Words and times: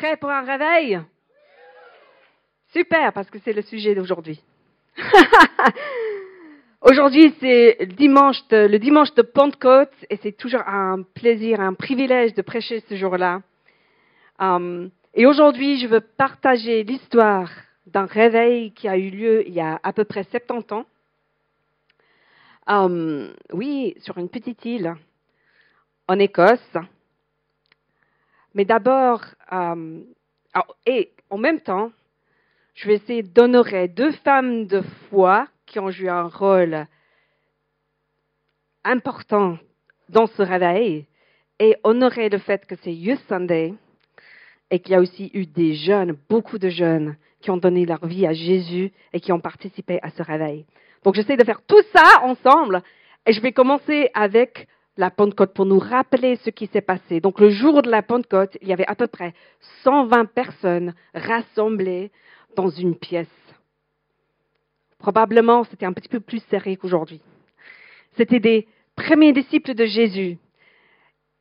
Prêt 0.00 0.16
pour 0.16 0.30
un 0.30 0.40
réveil? 0.40 0.98
Super, 2.72 3.12
parce 3.12 3.28
que 3.28 3.38
c'est 3.44 3.52
le 3.52 3.60
sujet 3.60 3.94
d'aujourd'hui. 3.94 4.42
Aujourd'hui, 6.80 7.34
c'est 7.38 7.76
le 7.80 7.92
dimanche, 7.92 8.42
de, 8.48 9.20
Pentecôte 9.20 9.92
et 10.08 10.16
c'est 10.22 10.32
toujours 10.32 10.62
un 10.66 11.02
plaisir, 11.02 11.60
un 11.60 11.74
privilège 11.74 12.32
de 12.32 12.40
prêcher 12.40 12.82
ce 12.88 12.94
jour-là. 12.94 13.42
Um, 14.38 14.90
et 15.12 15.26
aujourd'hui, 15.26 15.78
je 15.78 15.86
veux 15.86 16.00
partager 16.00 16.82
l'histoire 16.82 17.50
d'un 17.86 18.06
réveil 18.06 18.72
qui 18.72 18.88
a 18.88 18.96
eu 18.96 19.10
lieu 19.10 19.46
il 19.46 19.52
y 19.52 19.60
a 19.60 19.80
à 19.82 19.92
peu 19.92 20.04
près 20.04 20.22
70 20.22 20.72
ans. 20.72 20.86
Um, 22.66 23.34
oui, 23.52 23.94
sur 23.98 24.16
une 24.16 24.30
petite 24.30 24.64
île 24.64 24.94
en 26.08 26.18
Écosse. 26.18 26.78
Mais 28.54 28.64
d'abord, 28.64 29.24
um, 29.50 30.04
et 30.86 31.12
en 31.30 31.38
même 31.38 31.60
temps, 31.60 31.92
je 32.74 32.88
vais 32.88 32.94
essayer 32.94 33.22
d'honorer 33.22 33.88
deux 33.88 34.12
femmes 34.12 34.66
de 34.66 34.82
foi 35.08 35.46
qui 35.66 35.78
ont 35.78 35.90
joué 35.90 36.08
un 36.08 36.28
rôle 36.28 36.86
important 38.84 39.58
dans 40.08 40.26
ce 40.26 40.42
réveil 40.42 41.06
et 41.58 41.76
honorer 41.84 42.28
le 42.28 42.38
fait 42.38 42.66
que 42.66 42.74
c'est 42.82 42.94
Youth 42.94 43.20
Sunday 43.28 43.74
et 44.70 44.80
qu'il 44.80 44.92
y 44.92 44.94
a 44.94 45.00
aussi 45.00 45.30
eu 45.34 45.46
des 45.46 45.74
jeunes, 45.74 46.16
beaucoup 46.28 46.58
de 46.58 46.68
jeunes, 46.68 47.16
qui 47.40 47.50
ont 47.50 47.56
donné 47.56 47.86
leur 47.86 48.06
vie 48.06 48.26
à 48.26 48.32
Jésus 48.32 48.92
et 49.12 49.20
qui 49.20 49.32
ont 49.32 49.40
participé 49.40 49.98
à 50.02 50.10
ce 50.10 50.22
réveil. 50.22 50.66
Donc 51.04 51.14
j'essaie 51.14 51.36
de 51.36 51.44
faire 51.44 51.62
tout 51.66 51.82
ça 51.94 52.22
ensemble 52.22 52.82
et 53.26 53.32
je 53.32 53.40
vais 53.40 53.52
commencer 53.52 54.10
avec 54.14 54.68
la 54.96 55.10
Pentecôte 55.10 55.54
pour 55.54 55.66
nous 55.66 55.78
rappeler 55.78 56.36
ce 56.36 56.50
qui 56.50 56.66
s'est 56.66 56.80
passé. 56.80 57.20
Donc 57.20 57.40
le 57.40 57.50
jour 57.50 57.82
de 57.82 57.90
la 57.90 58.02
Pentecôte, 58.02 58.56
il 58.60 58.68
y 58.68 58.72
avait 58.72 58.86
à 58.86 58.94
peu 58.94 59.06
près 59.06 59.34
120 59.84 60.26
personnes 60.26 60.94
rassemblées 61.14 62.10
dans 62.56 62.68
une 62.68 62.96
pièce. 62.96 63.28
Probablement, 64.98 65.64
c'était 65.64 65.86
un 65.86 65.92
petit 65.92 66.08
peu 66.08 66.20
plus 66.20 66.42
serré 66.50 66.76
qu'aujourd'hui. 66.76 67.22
C'était 68.16 68.40
des 68.40 68.66
premiers 68.96 69.32
disciples 69.32 69.74
de 69.74 69.86
Jésus. 69.86 70.38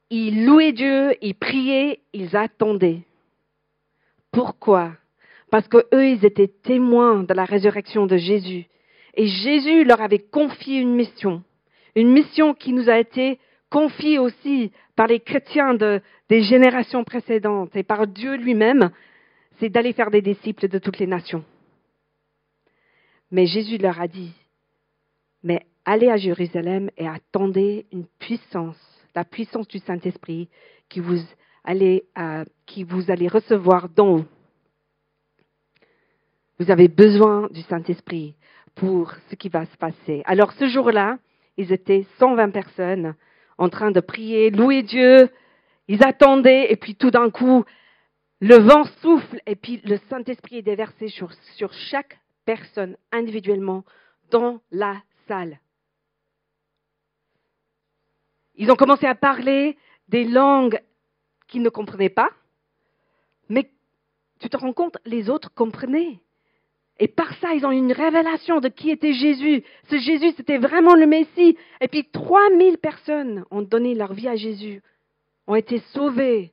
Ils 0.09 0.45
louaient 0.45 0.71
Dieu, 0.71 1.15
ils 1.21 1.35
priaient, 1.35 1.99
ils 2.13 2.35
attendaient. 2.35 3.01
Pourquoi? 4.31 4.93
Parce 5.51 5.67
que 5.67 5.85
eux, 5.93 6.07
ils 6.07 6.25
étaient 6.25 6.47
témoins 6.47 7.23
de 7.23 7.33
la 7.33 7.45
résurrection 7.45 8.05
de 8.05 8.17
Jésus. 8.17 8.67
Et 9.15 9.27
Jésus 9.27 9.83
leur 9.83 10.01
avait 10.01 10.19
confié 10.19 10.79
une 10.79 10.95
mission. 10.95 11.43
Une 11.99 12.13
mission 12.13 12.53
qui 12.53 12.71
nous 12.71 12.89
a 12.89 12.97
été 12.97 13.39
confiée 13.69 14.19
aussi 14.19 14.71
par 14.95 15.07
les 15.07 15.19
chrétiens 15.19 15.73
de, 15.73 16.01
des 16.29 16.43
générations 16.43 17.03
précédentes 17.03 17.75
et 17.75 17.83
par 17.83 18.07
Dieu 18.07 18.37
lui-même, 18.37 18.91
c'est 19.59 19.67
d'aller 19.67 19.91
faire 19.91 20.09
des 20.09 20.21
disciples 20.21 20.69
de 20.69 20.79
toutes 20.79 20.97
les 20.97 21.07
nations. 21.07 21.43
Mais 23.31 23.47
Jésus 23.47 23.77
leur 23.77 23.99
a 23.99 24.07
dit, 24.07 24.31
mais 25.43 25.65
allez 25.83 26.07
à 26.09 26.15
Jérusalem 26.15 26.89
et 26.95 27.05
attendez 27.05 27.85
une 27.91 28.05
puissance, 28.17 28.79
la 29.13 29.25
puissance 29.25 29.67
du 29.67 29.79
Saint-Esprit 29.79 30.47
qui 30.87 31.01
vous 31.01 31.19
allez, 31.65 32.05
euh, 32.17 32.45
qui 32.65 32.85
vous 32.85 33.11
allez 33.11 33.27
recevoir 33.27 33.89
d'en 33.89 34.19
haut. 34.19 34.25
Vous 36.59 36.71
avez 36.71 36.87
besoin 36.87 37.49
du 37.51 37.61
Saint-Esprit 37.63 38.35
pour 38.75 39.11
ce 39.29 39.35
qui 39.35 39.49
va 39.49 39.65
se 39.65 39.75
passer. 39.75 40.23
Alors 40.23 40.53
ce 40.53 40.69
jour-là, 40.69 41.19
ils 41.59 41.73
étaient 41.73 42.07
120 42.19 42.51
personnes 42.51 43.15
en 43.57 43.67
train 43.67 43.91
de 43.91 43.99
prier, 43.99 44.49
louer 44.49 44.81
Dieu. 44.81 45.29
Ils 45.89 46.05
attendaient 46.05 46.71
et 46.71 46.77
puis 46.77 46.95
tout 46.95 47.11
d'un 47.11 47.29
coup, 47.29 47.65
le 48.39 48.55
vent 48.55 48.85
souffle 49.01 49.41
et 49.45 49.57
puis 49.57 49.81
le 49.83 49.97
Saint-Esprit 50.09 50.59
est 50.59 50.61
déversé 50.61 51.09
sur, 51.09 51.29
chaque 51.91 52.17
personnes 52.45 52.95
individuellement 53.11 53.83
dans 54.31 54.61
la 54.71 54.95
salle. 55.27 55.59
Ils 58.55 58.71
ont 58.71 58.77
commencé 58.77 59.05
à 59.05 59.15
parler 59.15 59.77
des 60.07 60.23
langues 60.23 60.81
qu'ils 61.49 61.61
ne 61.61 61.69
comprenaient 61.69 62.07
pas, 62.07 62.29
mais 63.49 63.69
tu 64.39 64.49
te 64.49 64.55
rends 64.55 64.73
compte, 64.73 64.97
les 65.03 65.29
autres 65.29 65.53
comprenaient. 65.53 66.21
Et 66.99 67.07
par 67.07 67.33
ça, 67.39 67.53
ils 67.53 67.65
ont 67.65 67.71
eu 67.71 67.77
une 67.77 67.93
révélation 67.93 68.59
de 68.59 68.67
qui 68.67 68.91
était 68.91 69.13
Jésus. 69.13 69.63
Ce 69.89 69.97
Jésus, 69.97 70.33
c'était 70.35 70.57
vraiment 70.57 70.95
le 70.95 71.07
Messie. 71.07 71.57
Et 71.79 71.87
puis 71.87 72.03
3000 72.11 72.77
personnes 72.77 73.45
ont 73.51 73.61
donné 73.61 73.95
leur 73.95 74.13
vie 74.13 74.27
à 74.27 74.35
Jésus, 74.35 74.83
ont 75.47 75.55
été 75.55 75.79
sauvées 75.93 76.51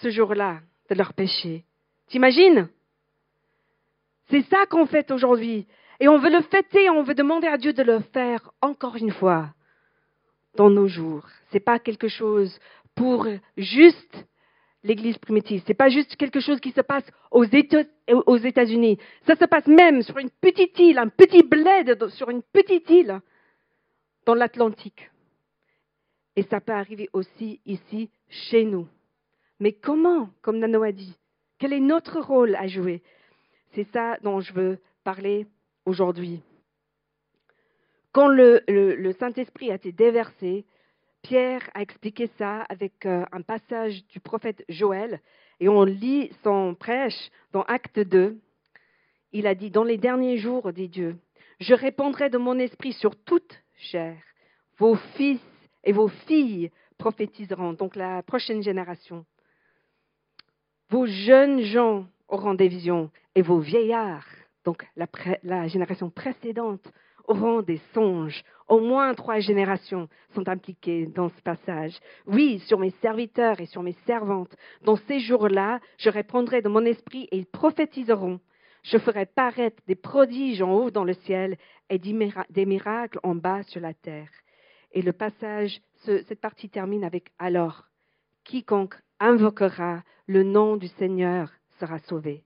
ce 0.00 0.08
jour-là 0.10 0.60
de 0.88 0.94
leurs 0.94 1.12
péchés. 1.12 1.64
T'imagines? 2.08 2.68
C'est 4.30 4.42
ça 4.46 4.64
qu'on 4.66 4.86
fête 4.86 5.10
aujourd'hui. 5.10 5.66
Et 6.00 6.08
on 6.08 6.18
veut 6.18 6.30
le 6.30 6.40
fêter, 6.42 6.88
on 6.88 7.02
veut 7.02 7.14
demander 7.14 7.46
à 7.46 7.58
Dieu 7.58 7.74
de 7.74 7.82
le 7.82 8.00
faire 8.00 8.50
encore 8.62 8.96
une 8.96 9.12
fois 9.12 9.50
dans 10.56 10.70
nos 10.70 10.88
jours. 10.88 11.28
Ce 11.50 11.54
n'est 11.54 11.60
pas 11.60 11.78
quelque 11.78 12.08
chose 12.08 12.58
pour 12.94 13.26
juste 13.56 14.26
l'Église 14.84 15.18
primitive. 15.18 15.62
Ce 15.62 15.68
n'est 15.68 15.76
pas 15.76 15.88
juste 15.88 16.16
quelque 16.16 16.40
chose 16.40 16.60
qui 16.60 16.72
se 16.72 16.80
passe 16.80 17.04
aux 17.30 17.44
États-Unis. 17.44 18.98
Ça 19.26 19.36
se 19.36 19.44
passe 19.44 19.66
même 19.66 20.02
sur 20.02 20.18
une 20.18 20.30
petite 20.30 20.78
île, 20.78 20.98
un 20.98 21.08
petit 21.08 21.42
bled 21.42 22.08
sur 22.08 22.30
une 22.30 22.42
petite 22.42 22.88
île 22.90 23.20
dans 24.26 24.34
l'Atlantique. 24.34 25.10
Et 26.36 26.42
ça 26.44 26.60
peut 26.60 26.72
arriver 26.72 27.08
aussi 27.12 27.60
ici, 27.66 28.10
chez 28.28 28.64
nous. 28.64 28.88
Mais 29.60 29.72
comment, 29.72 30.30
comme 30.40 30.58
Nano 30.58 30.82
a 30.82 30.92
dit 30.92 31.16
Quel 31.58 31.72
est 31.72 31.80
notre 31.80 32.20
rôle 32.20 32.54
à 32.56 32.66
jouer? 32.66 33.02
C'est 33.74 33.86
ça 33.92 34.16
dont 34.22 34.40
je 34.40 34.52
veux 34.52 34.78
parler 35.04 35.46
aujourd'hui. 35.84 36.42
Quand 38.12 38.28
le, 38.28 39.12
Saint-Esprit 39.18 39.70
a 39.70 39.76
été 39.76 39.92
déversé, 39.92 40.64
Pierre 41.22 41.62
a 41.74 41.82
expliqué 41.82 42.28
ça 42.36 42.62
avec 42.62 43.06
euh, 43.06 43.24
un 43.32 43.42
passage 43.42 44.04
du 44.08 44.20
prophète 44.20 44.64
Joël, 44.68 45.20
et 45.60 45.68
on 45.68 45.84
lit 45.84 46.30
son 46.42 46.74
prêche 46.74 47.30
dans 47.52 47.62
Acte 47.62 48.00
2. 48.00 48.38
Il 49.32 49.46
a 49.46 49.54
dit, 49.54 49.70
dans 49.70 49.84
les 49.84 49.98
derniers 49.98 50.38
jours, 50.38 50.72
dit 50.72 50.88
Dieu, 50.88 51.16
je 51.60 51.74
répandrai 51.74 52.28
de 52.28 52.38
mon 52.38 52.58
esprit 52.58 52.92
sur 52.92 53.16
toute 53.24 53.62
chair. 53.76 54.16
Vos 54.78 54.96
fils 55.16 55.40
et 55.84 55.92
vos 55.92 56.08
filles 56.08 56.70
prophétiseront, 56.98 57.72
donc 57.72 57.96
la 57.96 58.22
prochaine 58.22 58.62
génération. 58.62 59.24
Vos 60.90 61.06
jeunes 61.06 61.60
gens 61.60 62.06
auront 62.28 62.54
des 62.54 62.68
visions 62.68 63.10
et 63.34 63.42
vos 63.42 63.60
vieillards, 63.60 64.26
donc 64.64 64.86
la, 64.96 65.68
génération 65.68 66.10
précédente, 66.10 66.86
auront 67.26 67.62
des 67.62 67.80
songes. 67.94 68.42
Au 68.68 68.80
moins 68.80 69.14
trois 69.14 69.40
générations 69.40 70.08
sont 70.34 70.48
impliquées 70.48 71.06
dans 71.06 71.28
ce 71.28 71.42
passage. 71.42 71.98
Oui, 72.26 72.60
sur 72.66 72.78
mes 72.78 72.94
serviteurs 73.02 73.60
et 73.60 73.66
sur 73.66 73.82
mes 73.82 73.96
servantes, 74.06 74.54
dans 74.82 74.96
ces 74.96 75.20
jours-là, 75.20 75.80
je 75.98 76.10
répondrai 76.10 76.62
de 76.62 76.68
mon 76.68 76.84
esprit 76.84 77.28
et 77.30 77.38
ils 77.38 77.46
prophétiseront. 77.46 78.40
Je 78.82 78.98
ferai 78.98 79.26
paraître 79.26 79.82
des 79.86 79.94
prodiges 79.94 80.62
en 80.62 80.72
haut 80.72 80.90
dans 80.90 81.04
le 81.04 81.12
ciel 81.12 81.56
et 81.88 81.98
des 81.98 82.66
miracles 82.66 83.20
en 83.22 83.34
bas 83.34 83.62
sur 83.64 83.80
la 83.80 83.94
terre. 83.94 84.30
Et 84.92 85.02
le 85.02 85.12
passage, 85.12 85.80
cette 86.04 86.40
partie 86.40 86.68
termine 86.68 87.04
avec 87.04 87.30
alors, 87.38 87.84
quiconque 88.44 88.96
invoquera 89.20 90.02
le 90.26 90.42
nom 90.42 90.76
du 90.76 90.88
Seigneur 90.88 91.50
sera 91.78 91.98
sauvé. 92.00 92.44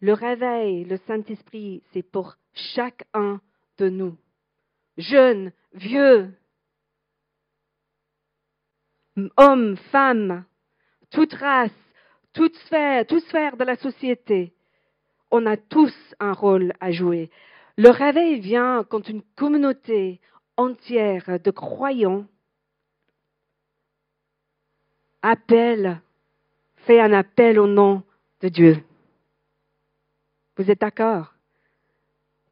Le 0.00 0.12
réveil, 0.12 0.84
le 0.84 0.98
Saint-Esprit, 1.06 1.82
c'est 1.92 2.02
pour 2.02 2.36
chacun 2.52 3.40
de 3.78 3.88
nous, 3.88 4.16
jeunes, 4.98 5.52
vieux, 5.72 6.30
hommes, 9.36 9.76
femmes, 9.90 10.44
toute 11.10 11.32
race, 11.34 11.70
toute 12.32 12.54
sphère, 12.56 13.06
toute 13.06 13.24
sphère 13.24 13.56
de 13.56 13.64
la 13.64 13.76
société. 13.76 14.52
On 15.30 15.46
a 15.46 15.56
tous 15.56 15.94
un 16.20 16.32
rôle 16.32 16.72
à 16.80 16.92
jouer. 16.92 17.30
Le 17.76 17.90
réveil 17.90 18.40
vient 18.40 18.84
quand 18.84 19.08
une 19.08 19.22
communauté 19.36 20.20
entière 20.56 21.40
de 21.40 21.50
croyants 21.50 22.26
appelle, 25.22 26.00
fait 26.86 27.00
un 27.00 27.12
appel 27.12 27.58
au 27.58 27.66
nom 27.66 28.02
de 28.40 28.48
Dieu. 28.48 28.85
Vous 30.56 30.70
êtes 30.70 30.80
d'accord? 30.80 31.34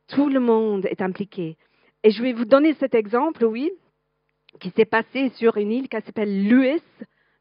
Tout 0.09 0.29
le 0.29 0.41
monde 0.41 0.87
est 0.87 1.01
impliqué. 1.01 1.56
Et 2.03 2.11
je 2.11 2.23
vais 2.23 2.35
vous 2.35 2.45
donner 2.45 2.75
cet 2.75 2.95
exemple, 2.95 3.45
oui, 3.47 3.71
qui 4.61 4.71
s'est 4.71 4.85
passé 4.85 5.31
sur 5.37 5.56
une 5.56 5.73
île 5.73 5.89
qui 5.89 5.97
s'appelle 6.03 6.47
Lewis, 6.47 6.83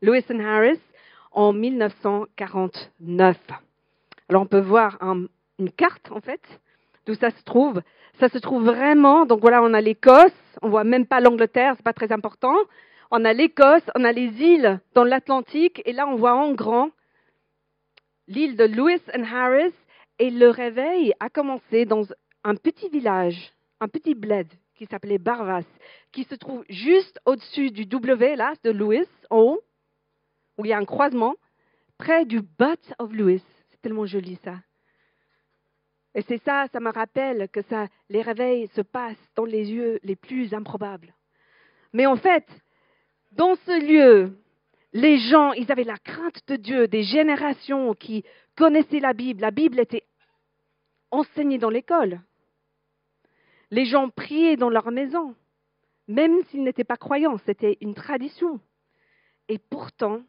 Lewis 0.02 0.24
and 0.32 0.40
Harris, 0.40 0.80
en 1.32 1.52
1949. 1.52 3.38
Alors 4.30 4.44
on 4.44 4.48
peut 4.48 4.62
voir 4.62 4.98
une 5.02 5.72
carte, 5.72 6.12
en 6.12 6.22
fait, 6.22 6.42
d'où 7.06 7.14
ça 7.16 7.32
se 7.32 7.44
trouve. 7.44 7.82
Ça 8.20 8.30
se 8.30 8.38
trouve 8.38 8.64
vraiment, 8.64 9.26
donc 9.26 9.42
voilà, 9.42 9.62
on 9.64 9.74
a 9.74 9.82
l'Écosse, 9.82 10.32
on 10.62 10.70
voit 10.70 10.86
même 10.86 11.06
pas 11.06 11.20
l'Angleterre, 11.20 11.74
c'est 11.76 11.84
pas 11.84 11.94
très 11.94 12.12
important. 12.12 12.56
On 13.12 13.26
a 13.26 13.34
l'Écosse, 13.34 13.84
on 13.96 14.06
a 14.06 14.12
les 14.12 14.30
îles 14.42 14.80
dans 14.94 15.04
l'Atlantique, 15.04 15.82
et 15.86 15.92
là 15.92 16.08
on 16.08 16.16
voit 16.16 16.36
en 16.36 16.54
grand 16.54 16.92
l'île 18.28 18.56
de 18.56 18.64
Lewis 18.64 19.02
and 19.14 19.24
Harris 19.24 19.74
et 20.20 20.30
le 20.30 20.50
réveil 20.50 21.14
a 21.20 21.30
commencé 21.30 21.86
dans 21.86 22.04
un 22.44 22.56
petit 22.56 22.90
village, 22.90 23.52
un 23.80 23.88
petit 23.88 24.16
bled 24.16 24.48
qui 24.76 24.86
s'appelait 24.86 25.18
Barvas, 25.18 25.66
qui 26.12 26.24
se 26.24 26.36
trouve 26.36 26.64
juste 26.70 27.20
au-dessus 27.26 27.72
du 27.72 27.86
W, 27.86 28.36
là, 28.36 28.54
de 28.64 28.72
Lewis, 28.72 29.08
en 29.30 29.40
haut, 29.40 29.62
où 30.58 30.66
il 30.66 30.70
y 30.70 30.74
a 30.74 30.78
un 30.78 30.86
croisement, 30.86 31.36
près 31.98 32.26
du 32.26 32.42
Butt 32.42 32.94
of 33.00 33.12
Lewis. 33.12 33.44
C'est 33.70 33.82
tellement 33.82 34.06
joli 34.06 34.38
ça. 34.44 34.56
Et 36.16 36.22
c'est 36.24 36.42
ça, 36.44 36.68
ça 36.72 36.80
me 36.80 36.92
rappelle 36.92 37.50
que 37.50 37.62
ça, 37.64 37.88
les 38.10 38.22
réveils 38.22 38.68
se 38.76 38.82
passent 38.82 39.30
dans 39.36 39.46
les 39.46 39.66
lieux 39.66 40.00
les 40.04 40.16
plus 40.16 40.54
improbables. 40.54 41.14
Mais 41.92 42.06
en 42.06 42.16
fait, 42.16 42.46
dans 43.32 43.56
ce 43.56 43.86
lieu, 43.86 44.38
les 44.94 45.18
gens, 45.18 45.54
ils 45.54 45.72
avaient 45.72 45.84
la 45.84 45.98
crainte 45.98 46.48
de 46.48 46.56
Dieu, 46.56 46.88
des 46.88 47.04
générations 47.04 47.94
qui 47.96 48.24
connaissaient 48.56 49.00
la 49.00 49.14
Bible. 49.14 49.42
La 49.42 49.52
Bible 49.52 49.80
était 49.80 50.04
enseignée 51.12 51.58
dans 51.58 51.70
l'école. 51.70 52.22
Les 53.72 53.86
gens 53.86 54.10
priaient 54.10 54.58
dans 54.58 54.70
leur 54.70 54.92
maison, 54.92 55.36
même 56.08 56.44
s'ils 56.46 56.64
n'étaient 56.64 56.84
pas 56.84 56.98
croyants, 56.98 57.38
c'était 57.46 57.78
une 57.82 57.96
tradition. 57.96 58.60
Et 59.50 59.58
pourtant, 59.58 60.22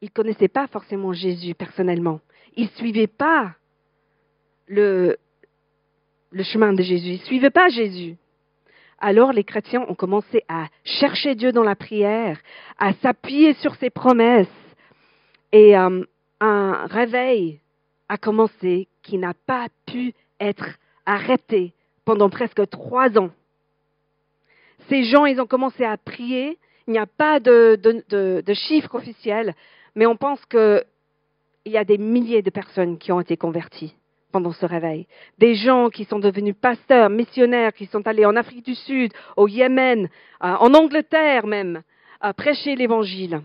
ils 0.00 0.06
ne 0.06 0.12
connaissaient 0.12 0.48
pas 0.48 0.66
forcément 0.66 1.12
Jésus 1.12 1.54
personnellement. 1.54 2.20
Ils 2.56 2.64
ne 2.64 2.76
suivaient 2.76 3.06
pas 3.06 3.54
le, 4.66 5.16
chemin 6.42 6.72
de 6.72 6.82
Jésus. 6.82 7.08
Ils 7.08 7.20
ne 7.20 7.24
suivaient 7.26 7.50
pas 7.50 7.68
Jésus. 7.68 8.16
Alors 8.98 9.32
les 9.32 9.44
chrétiens 9.44 9.84
ont 9.88 9.94
commencé 9.94 10.44
à 10.48 10.68
chercher 10.84 11.34
Dieu 11.34 11.52
dans 11.52 11.62
la 11.62 11.76
prière, 11.76 12.40
à 12.78 12.92
s'appuyer 12.94 13.54
sur 13.54 13.74
ses 13.76 13.90
promesses. 13.90 14.48
Et 15.52 15.76
euh, 15.76 16.04
un 16.40 16.86
réveil 16.86 17.60
a 18.08 18.18
commencé 18.18 18.88
qui 19.02 19.18
n'a 19.18 19.34
pas 19.46 19.68
pu 19.86 20.14
être 20.40 20.66
arrêté 21.06 21.72
pendant 22.04 22.28
presque 22.28 22.68
trois 22.68 23.16
ans. 23.18 23.30
Ces 24.88 25.04
gens, 25.04 25.26
ils 25.26 25.40
ont 25.40 25.46
commencé 25.46 25.84
à 25.84 25.96
prier. 25.96 26.58
Il 26.86 26.92
n'y 26.92 26.98
a 26.98 27.06
pas 27.06 27.40
de, 27.40 27.78
de, 27.82 28.42
de 28.42 28.54
chiffres 28.54 28.94
officiels, 28.94 29.54
mais 29.94 30.06
on 30.06 30.16
pense 30.16 30.44
qu'il 30.46 30.84
y 31.64 31.78
a 31.78 31.84
des 31.84 31.98
milliers 31.98 32.42
de 32.42 32.50
personnes 32.50 32.98
qui 32.98 33.10
ont 33.10 33.20
été 33.20 33.36
converties 33.36 33.94
pendant 34.32 34.52
ce 34.52 34.66
réveil. 34.66 35.06
Des 35.38 35.54
gens 35.54 35.88
qui 35.88 36.04
sont 36.04 36.18
devenus 36.18 36.56
pasteurs, 36.60 37.08
missionnaires, 37.08 37.72
qui 37.72 37.86
sont 37.86 38.06
allés 38.06 38.26
en 38.26 38.36
Afrique 38.36 38.66
du 38.66 38.74
Sud, 38.74 39.12
au 39.36 39.48
Yémen, 39.48 40.08
euh, 40.42 40.54
en 40.58 40.74
Angleterre 40.74 41.46
même, 41.46 41.82
à 42.20 42.34
prêcher 42.34 42.74
l'Évangile 42.74 43.40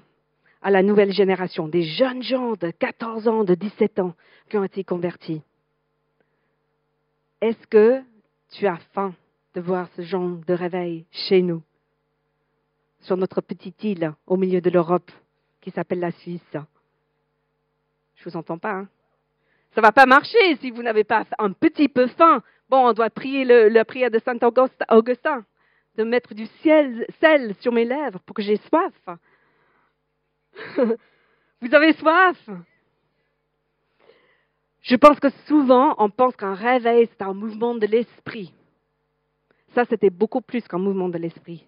à 0.61 0.71
la 0.71 0.83
nouvelle 0.83 1.11
génération. 1.11 1.67
Des 1.67 1.83
jeunes 1.83 2.23
gens 2.23 2.53
de 2.53 2.71
14 2.71 3.27
ans, 3.27 3.43
de 3.43 3.55
17 3.55 3.99
ans 3.99 4.13
qui 4.49 4.57
ont 4.57 4.63
été 4.63 4.83
convertis. 4.83 5.41
Est-ce 7.41 7.67
que 7.67 8.01
tu 8.51 8.67
as 8.67 8.79
faim 8.93 9.13
de 9.55 9.61
voir 9.61 9.87
ce 9.95 10.01
genre 10.01 10.37
de 10.45 10.53
réveil 10.53 11.05
chez 11.11 11.41
nous, 11.41 11.61
sur 13.01 13.15
notre 13.15 13.41
petite 13.41 13.83
île 13.83 14.13
au 14.27 14.35
milieu 14.35 14.61
de 14.61 14.69
l'Europe 14.69 15.11
qui 15.61 15.71
s'appelle 15.71 15.99
la 15.99 16.11
Suisse? 16.11 16.41
Je 18.15 18.29
vous 18.29 18.35
entends 18.35 18.57
pas, 18.57 18.73
hein? 18.73 18.87
Ça 19.75 19.81
va 19.81 19.91
pas 19.91 20.05
marcher 20.05 20.57
si 20.57 20.71
vous 20.71 20.81
n'avez 20.81 21.03
pas 21.03 21.25
un 21.37 21.51
petit 21.51 21.87
peu 21.87 22.07
faim. 22.07 22.41
Bon, 22.69 22.89
on 22.89 22.93
doit 22.93 23.09
prier 23.09 23.45
la 23.45 23.85
prière 23.85 24.11
de 24.11 24.19
Saint 24.19 24.37
Augustin, 24.89 25.45
de 25.95 26.03
mettre 26.03 26.33
du 26.33 26.47
ciel, 26.61 27.05
sel 27.21 27.55
sur 27.61 27.71
mes 27.71 27.85
lèvres 27.85 28.19
pour 28.25 28.35
que 28.35 28.41
j'ai 28.41 28.57
soif. 28.57 28.93
vous 31.61 31.75
avez 31.75 31.93
soif 31.93 32.37
Je 34.81 34.95
pense 34.95 35.19
que 35.19 35.29
souvent, 35.47 35.95
on 35.97 36.09
pense 36.09 36.35
qu'un 36.35 36.53
réveil, 36.53 37.07
c'est 37.11 37.23
un 37.23 37.33
mouvement 37.33 37.75
de 37.75 37.85
l'esprit. 37.85 38.53
Ça, 39.73 39.85
c'était 39.85 40.09
beaucoup 40.09 40.41
plus 40.41 40.67
qu'un 40.67 40.79
mouvement 40.79 41.09
de 41.09 41.17
l'esprit 41.17 41.65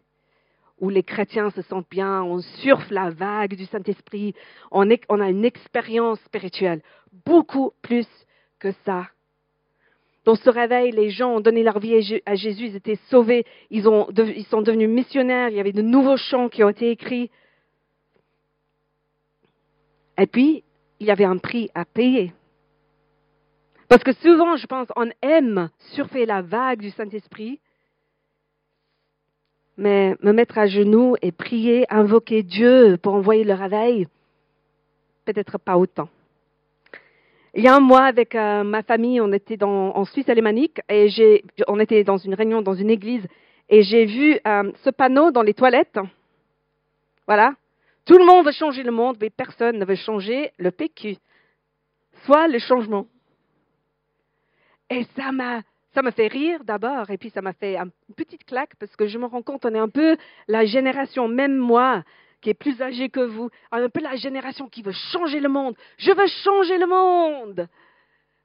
où 0.82 0.90
les 0.90 1.04
chrétiens 1.04 1.52
se 1.52 1.62
sentent 1.62 1.90
bien, 1.90 2.24
on 2.24 2.40
surfe 2.40 2.90
la 2.90 3.12
vague 3.12 3.56
du 3.56 3.66
Saint-Esprit, 3.66 4.34
on, 4.72 4.90
a 4.90 5.30
une 5.30 5.46
expérience 5.46 6.20
spirituelle, 6.22 6.82
beaucoup 7.26 7.72
plus 7.84 8.08
que 8.60 8.72
ça. 8.84 9.08
Dans 10.26 10.36
ce 10.36 10.50
réveil, 10.50 10.92
les 10.92 11.12
gens 11.12 11.36
ont 11.36 11.40
donné 11.40 11.64
leur 11.64 11.80
vie 11.80 12.22
à 12.26 12.36
Jésus, 12.36 12.66
ils 12.66 12.76
étaient 12.76 13.00
sauvés, 13.10 13.46
ils, 13.70 13.86
ils 14.36 14.46
sont 14.46 14.62
devenus 14.62 14.90
missionnaires, 14.90 15.50
il 15.50 15.56
y 15.56 15.60
avait 15.60 15.72
de 15.72 15.82
nouveaux 15.84 16.18
chants 16.18 16.50
qui 16.50 16.64
ont 16.64 16.70
été 16.70 16.90
écrits. 16.90 17.30
Et 20.22 20.28
puis, 20.28 20.64
il 21.00 21.08
y 21.08 21.12
avait 21.12 21.26
un 21.26 21.38
prix 21.38 21.72
à 21.74 21.84
payer. 21.84 22.32
Parce 23.90 24.04
que 24.04 24.14
souvent, 24.14 24.56
je 24.56 24.68
pense, 24.68 24.88
on 24.96 25.10
aime 25.24 25.70
surfer 25.96 26.28
la 26.28 26.44
vague 26.44 26.80
du 26.80 26.92
Saint-Esprit, 26.92 27.60
mais 29.78 30.16
me 30.22 30.32
mettre 30.32 30.60
à 30.60 30.68
genoux 30.68 31.16
et 31.24 31.32
prier, 31.32 31.86
invoquer 31.90 32.44
Dieu 32.44 33.00
pour 33.02 33.16
envoyer 33.16 33.44
le 33.44 33.56
réveil, 33.56 34.08
peut-être 35.26 35.58
pas 35.58 35.78
autant. 35.78 36.08
Il 37.56 37.64
y 37.64 37.68
a 37.68 37.76
un 37.76 37.80
mois, 37.80 38.04
avec 38.04 38.36
euh, 38.36 38.64
ma 38.64 38.84
famille, 38.84 39.20
on 39.20 39.34
était 39.34 39.62
en 39.64 40.06
Suisse 40.06 40.30
alémanique 40.30 40.82
et 40.88 41.10
on 41.68 41.80
était 41.80 42.04
dans 42.04 42.18
une 42.18 42.36
réunion 42.36 42.62
dans 42.62 42.76
une 42.76 42.92
église 42.92 43.26
et 43.70 43.82
j'ai 43.82 44.06
vu 44.06 44.40
euh, 44.46 44.72
ce 44.84 44.92
panneau 44.92 45.32
dans 45.32 45.42
les 45.42 45.56
toilettes. 45.56 46.00
Voilà. 47.26 47.56
Tout 48.06 48.18
le 48.18 48.26
monde 48.26 48.46
veut 48.46 48.52
changer 48.52 48.84
le 48.84 48.92
monde, 48.92 49.18
mais 49.22 49.30
personne 49.30 49.78
ne 49.78 49.86
veut 49.86 49.96
changer 49.96 50.52
le 50.58 50.72
PQ, 50.72 51.18
soit 52.26 52.48
le 52.48 52.60
changement. 52.60 53.08
Et 54.90 55.06
ça 55.16 55.32
m'a 55.32 56.12
fait 56.12 56.28
rire 56.28 56.64
d'abord, 56.64 57.10
et 57.10 57.18
puis 57.18 57.30
ça 57.30 57.42
m'a 57.42 57.54
fait 57.54 57.78
une 57.78 57.92
petite 58.16 58.44
claque 58.44 58.76
parce 58.80 58.96
que 58.96 59.08
je 59.08 59.18
me 59.18 59.26
rends 59.26 59.42
compte, 59.44 59.66
on 59.66 59.74
est 59.74 59.80
un 59.80 59.90
peu 59.90 60.18
la 60.48 60.66
génération, 60.66 61.28
même 61.28 61.56
moi, 61.56 62.04
qui 62.42 62.50
est 62.50 62.56
plus 62.56 62.82
âgée 62.82 63.10
que 63.10 63.22
vous, 63.22 63.50
un 63.72 63.88
peu 63.88 64.02
la 64.02 64.16
génération 64.16 64.68
qui 64.68 64.82
veut 64.82 64.94
changer 65.12 65.40
le 65.40 65.48
monde. 65.48 65.76
Je 65.98 66.12
veux 66.12 66.28
changer 66.44 66.78
le 66.78 66.88
monde. 66.88 67.68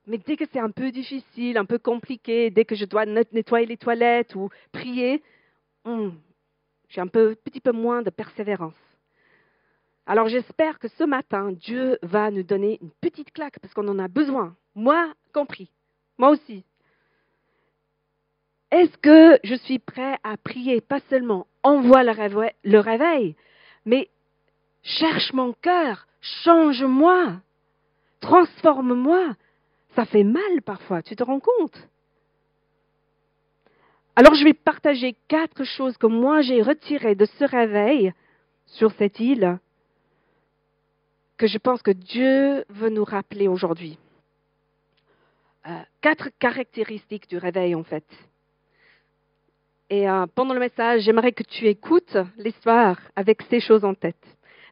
Mais 0.07 0.19
dès 0.19 0.37
que 0.37 0.45
c'est 0.53 0.61
un 0.61 0.71
peu 0.71 0.93
difficile, 0.93 1.59
un 1.59 1.65
peu 1.65 1.79
compliqué, 1.79 2.51
dès 2.51 2.65
que 2.65 2.77
je 2.77 2.85
dois 2.85 3.07
nettoyer 3.07 3.67
les 3.67 3.77
toilettes 3.77 4.35
ou 4.37 4.51
prier, 4.71 5.23
hmm, 5.85 6.11
j'ai 6.91 7.01
un 7.01 7.09
peu, 7.09 7.35
petit 7.35 7.61
peu 7.61 7.73
moins 7.73 8.03
de 8.03 8.11
persévérance. 8.11 8.75
Alors 10.07 10.29
j'espère 10.29 10.79
que 10.79 10.89
ce 10.89 11.05
matin, 11.05 11.51
Dieu 11.53 11.99
va 12.03 12.31
nous 12.31 12.45
donner 12.45 12.79
une 12.81 12.93
petite 13.01 13.33
claque 13.33 13.59
parce 13.61 13.75
qu'on 13.75 13.89
en 13.89 13.99
a 13.99 14.07
besoin. 14.09 14.55
Moi 14.75 15.13
compris. 15.35 15.71
Moi 16.17 16.31
aussi. 16.31 16.65
Est-ce 18.71 18.97
que 18.99 19.39
je 19.43 19.55
suis 19.55 19.79
prêt 19.79 20.17
à 20.23 20.37
prier, 20.37 20.81
pas 20.81 21.01
seulement 21.11 21.47
envoie 21.63 22.05
le 22.05 22.13
réveil, 22.13 22.53
le 22.65 22.79
réveil 22.79 23.37
mais 23.85 24.09
cherche 24.83 25.33
mon 25.33 25.53
cœur, 25.53 26.07
change-moi, 26.21 27.41
transforme-moi. 28.21 29.35
Ça 29.95 30.05
fait 30.05 30.25
mal 30.25 30.63
parfois, 30.65 31.03
tu 31.03 31.17
te 31.17 31.23
rends 31.23 31.41
compte? 31.41 31.89
Alors 34.17 34.35
je 34.35 34.45
vais 34.45 34.55
partager 34.55 35.17
quatre 35.29 35.65
choses 35.65 35.97
que 35.97 36.07
moi 36.07 36.43
j'ai 36.43 36.63
retirées 36.63 37.15
de 37.15 37.27
ce 37.27 37.45
réveil 37.45 38.13
sur 38.67 38.93
cette 38.93 39.21
île 39.21 39.59
que 41.37 41.47
je 41.47 41.59
pense 41.59 41.83
que 41.83 41.91
Dieu 41.91 42.65
veut 42.69 42.89
nous 42.89 43.05
rappeler 43.05 43.49
aujourd'hui. 43.49 43.99
Euh, 45.67 45.81
quatre 46.01 46.31
caractéristiques 46.39 47.29
du 47.29 47.39
réveil 47.39 47.75
en 47.75 47.85
fait. 47.85 48.07
Et 49.91 50.09
euh, 50.09 50.27
pendant 50.35 50.55
le 50.55 50.61
message, 50.61 51.03
j'aimerais 51.03 51.33
que 51.33 51.43
tu 51.43 51.67
écoutes 51.67 52.17
l'histoire 52.39 52.99
avec 53.15 53.43
ces 53.43 53.61
choses 53.61 53.85
en 53.85 53.95
tête. 53.95 54.17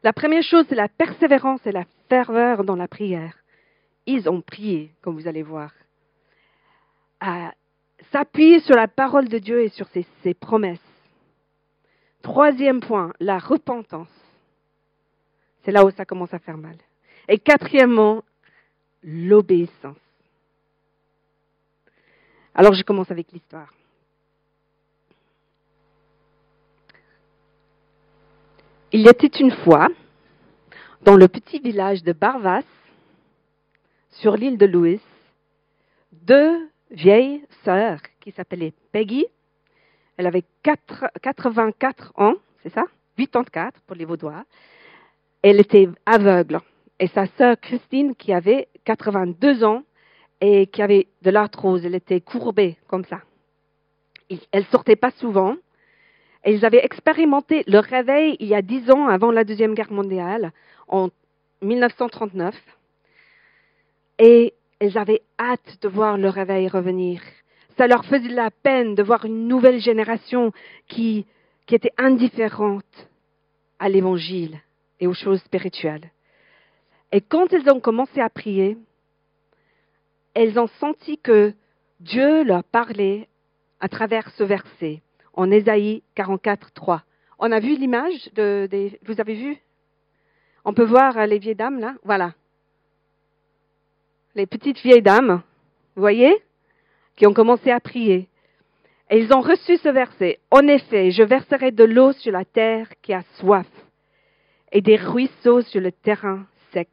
La 0.03 0.13
première 0.13 0.43
chose, 0.43 0.65
c'est 0.67 0.75
la 0.75 0.89
persévérance 0.89 1.65
et 1.65 1.71
la 1.71 1.85
ferveur 2.09 2.63
dans 2.63 2.75
la 2.75 2.87
prière. 2.87 3.35
Ils 4.05 4.29
ont 4.29 4.41
prié, 4.41 4.91
comme 5.01 5.15
vous 5.15 5.27
allez 5.27 5.41
voir. 5.41 5.71
À 7.19 7.53
s'appuyer 8.11 8.59
sur 8.59 8.75
la 8.75 8.87
parole 8.87 9.29
de 9.29 9.39
Dieu 9.39 9.61
et 9.63 9.69
sur 9.69 9.87
ses 9.89 10.33
promesses. 10.33 10.79
Troisième 12.21 12.81
point, 12.81 13.13
la 13.19 13.39
repentance. 13.39 14.24
C'est 15.65 15.71
là 15.71 15.83
où 15.83 15.89
ça 15.89 16.05
commence 16.05 16.33
à 16.33 16.37
faire 16.37 16.57
mal. 16.57 16.77
Et 17.27 17.39
quatrièmement, 17.39 18.23
l'obéissance. 19.03 19.97
Alors 22.53 22.73
je 22.73 22.83
commence 22.83 23.09
avec 23.09 23.31
l'histoire. 23.31 23.73
Il 28.91 29.01
y 29.01 29.09
était 29.09 29.27
une 29.27 29.51
fois, 29.51 29.89
dans 31.01 31.17
le 31.17 31.27
petit 31.27 31.59
village 31.59 32.03
de 32.03 32.13
Barvas, 32.13 32.63
sur 34.11 34.37
l'île 34.37 34.57
de 34.57 34.67
Louis, 34.67 35.01
deux 36.13 36.69
vieilles 36.91 37.43
sœurs 37.63 37.99
qui 38.21 38.31
s'appelaient 38.31 38.73
Peggy. 38.91 39.25
Elle 40.15 40.27
avait 40.27 40.43
84 40.61 42.13
ans, 42.15 42.35
c'est 42.61 42.69
ça? 42.69 42.85
84 43.17 43.81
pour 43.81 43.95
les 43.95 44.05
Vaudois. 44.05 44.45
Elle 45.47 45.59
était 45.59 45.89
aveugle. 46.07 46.59
et 46.99 47.05
sa 47.09 47.27
sœur 47.37 47.59
Christine 47.59 48.15
qui 48.15 48.33
avait 48.33 48.67
82 48.83 49.63
ans 49.63 49.83
et 50.41 50.65
qui 50.65 50.81
avait 50.81 51.05
de 51.21 51.29
l'arthrose. 51.29 51.85
Elle 51.85 51.93
était 51.93 52.19
courbée 52.19 52.77
comme 52.87 53.05
ça. 53.05 53.21
Elle 54.31 54.61
ne 54.61 54.71
sortait 54.71 54.95
pas 54.95 55.11
souvent. 55.11 55.55
Et 56.45 56.55
ils 56.55 56.65
avaient 56.65 56.83
expérimenté 56.83 57.63
le 57.67 57.77
réveil 57.77 58.37
il 58.39 58.47
y 58.47 58.55
a 58.55 58.63
dix 58.63 58.89
ans 58.89 59.05
avant 59.07 59.29
la 59.29 59.43
Deuxième 59.43 59.75
Guerre 59.75 59.91
mondiale, 59.91 60.51
en 60.87 61.09
1939. 61.61 62.55
Et 64.17 64.55
elles 64.79 64.97
avaient 64.97 65.21
hâte 65.39 65.77
de 65.83 65.87
voir 65.87 66.17
le 66.17 66.29
réveil 66.29 66.69
revenir. 66.69 67.21
Ça 67.77 67.85
leur 67.85 68.03
faisait 68.05 68.29
la 68.29 68.49
peine 68.49 68.95
de 68.95 69.03
voir 69.03 69.25
une 69.25 69.47
nouvelle 69.47 69.79
génération 69.79 70.51
qui, 70.87 71.27
qui 71.67 71.75
était 71.75 71.93
indifférente 71.99 73.09
à 73.77 73.89
l'Évangile 73.89 74.59
aux 75.07 75.13
choses 75.13 75.41
spirituelles. 75.41 76.11
Et 77.11 77.21
quand 77.21 77.51
elles 77.53 77.69
ont 77.69 77.79
commencé 77.79 78.19
à 78.19 78.29
prier, 78.29 78.77
elles 80.33 80.59
ont 80.59 80.67
senti 80.79 81.17
que 81.17 81.53
Dieu 81.99 82.43
leur 82.43 82.63
parlait 82.63 83.27
à 83.79 83.87
travers 83.87 84.29
ce 84.31 84.43
verset 84.43 85.01
en 85.33 85.51
Ésaïe 85.51 86.03
44, 86.15 86.71
3. 86.73 87.03
On 87.39 87.51
a 87.51 87.59
vu 87.59 87.75
l'image 87.75 88.29
de, 88.35 88.67
vous 89.05 89.19
avez 89.19 89.35
vu? 89.35 89.57
On 90.63 90.73
peut 90.73 90.85
voir 90.85 91.17
euh, 91.17 91.25
les 91.25 91.39
vieilles 91.39 91.55
dames 91.55 91.79
là? 91.79 91.95
Voilà. 92.03 92.33
Les 94.33 94.45
petites 94.45 94.79
vieilles 94.79 95.01
dames, 95.01 95.41
vous 95.95 96.01
voyez? 96.01 96.35
Qui 97.15 97.27
ont 97.27 97.33
commencé 97.33 97.71
à 97.71 97.79
prier. 97.79 98.27
Et 99.09 99.19
ils 99.19 99.31
ont 99.33 99.41
reçu 99.41 99.77
ce 99.77 99.89
verset. 99.89 100.39
En 100.51 100.67
effet, 100.67 101.11
je 101.11 101.23
verserai 101.23 101.71
de 101.71 101.83
l'eau 101.83 102.11
sur 102.13 102.31
la 102.31 102.43
terre 102.43 102.89
qui 103.01 103.13
a 103.13 103.21
soif 103.37 103.67
et 104.71 104.81
des 104.81 104.95
ruisseaux 104.95 105.61
sur 105.61 105.81
le 105.81 105.91
terrain 105.91 106.45
sec. 106.71 106.89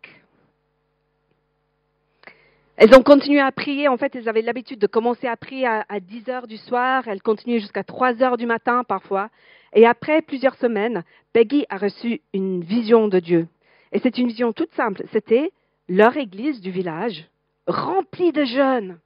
Elles 2.77 2.95
ont 2.97 3.03
continué 3.03 3.41
à 3.41 3.53
prier. 3.53 3.89
En 3.89 3.97
fait, 3.97 4.15
elles 4.17 4.29
avaient 4.29 4.43
l'habitude 4.43 4.79
de 4.79 4.87
commencer 4.87 5.27
à 5.27 5.37
prier 5.37 5.67
à, 5.67 6.01
10 6.01 6.29
heures 6.29 6.47
du 6.47 6.57
soir. 6.57 7.07
Elles 7.07 7.23
continuaient 7.23 7.61
jusqu'à 7.61 7.85
3 7.85 8.23
heures 8.23 8.37
du 8.37 8.47
matin 8.47 8.83
parfois. 8.85 9.29
Et 9.75 9.87
après 9.87 10.23
plusieurs 10.23 10.57
semaines, 10.57 11.05
Peggy 11.33 11.65
a 11.69 11.77
reçu 11.77 12.21
une 12.33 12.63
vision 12.63 13.09
de 13.09 13.21
Dieu. 13.21 13.47
Et 13.93 13.99
c'est 14.01 14.19
une 14.19 14.29
vision 14.29 14.53
toute 14.53 14.73
simple. 14.75 15.05
C'était 15.13 15.53
leur 15.89 16.17
église 16.17 16.61
du 16.61 16.71
village 16.71 17.27
remplie 17.67 18.33
de 18.33 18.45
jeunes. 18.45 18.99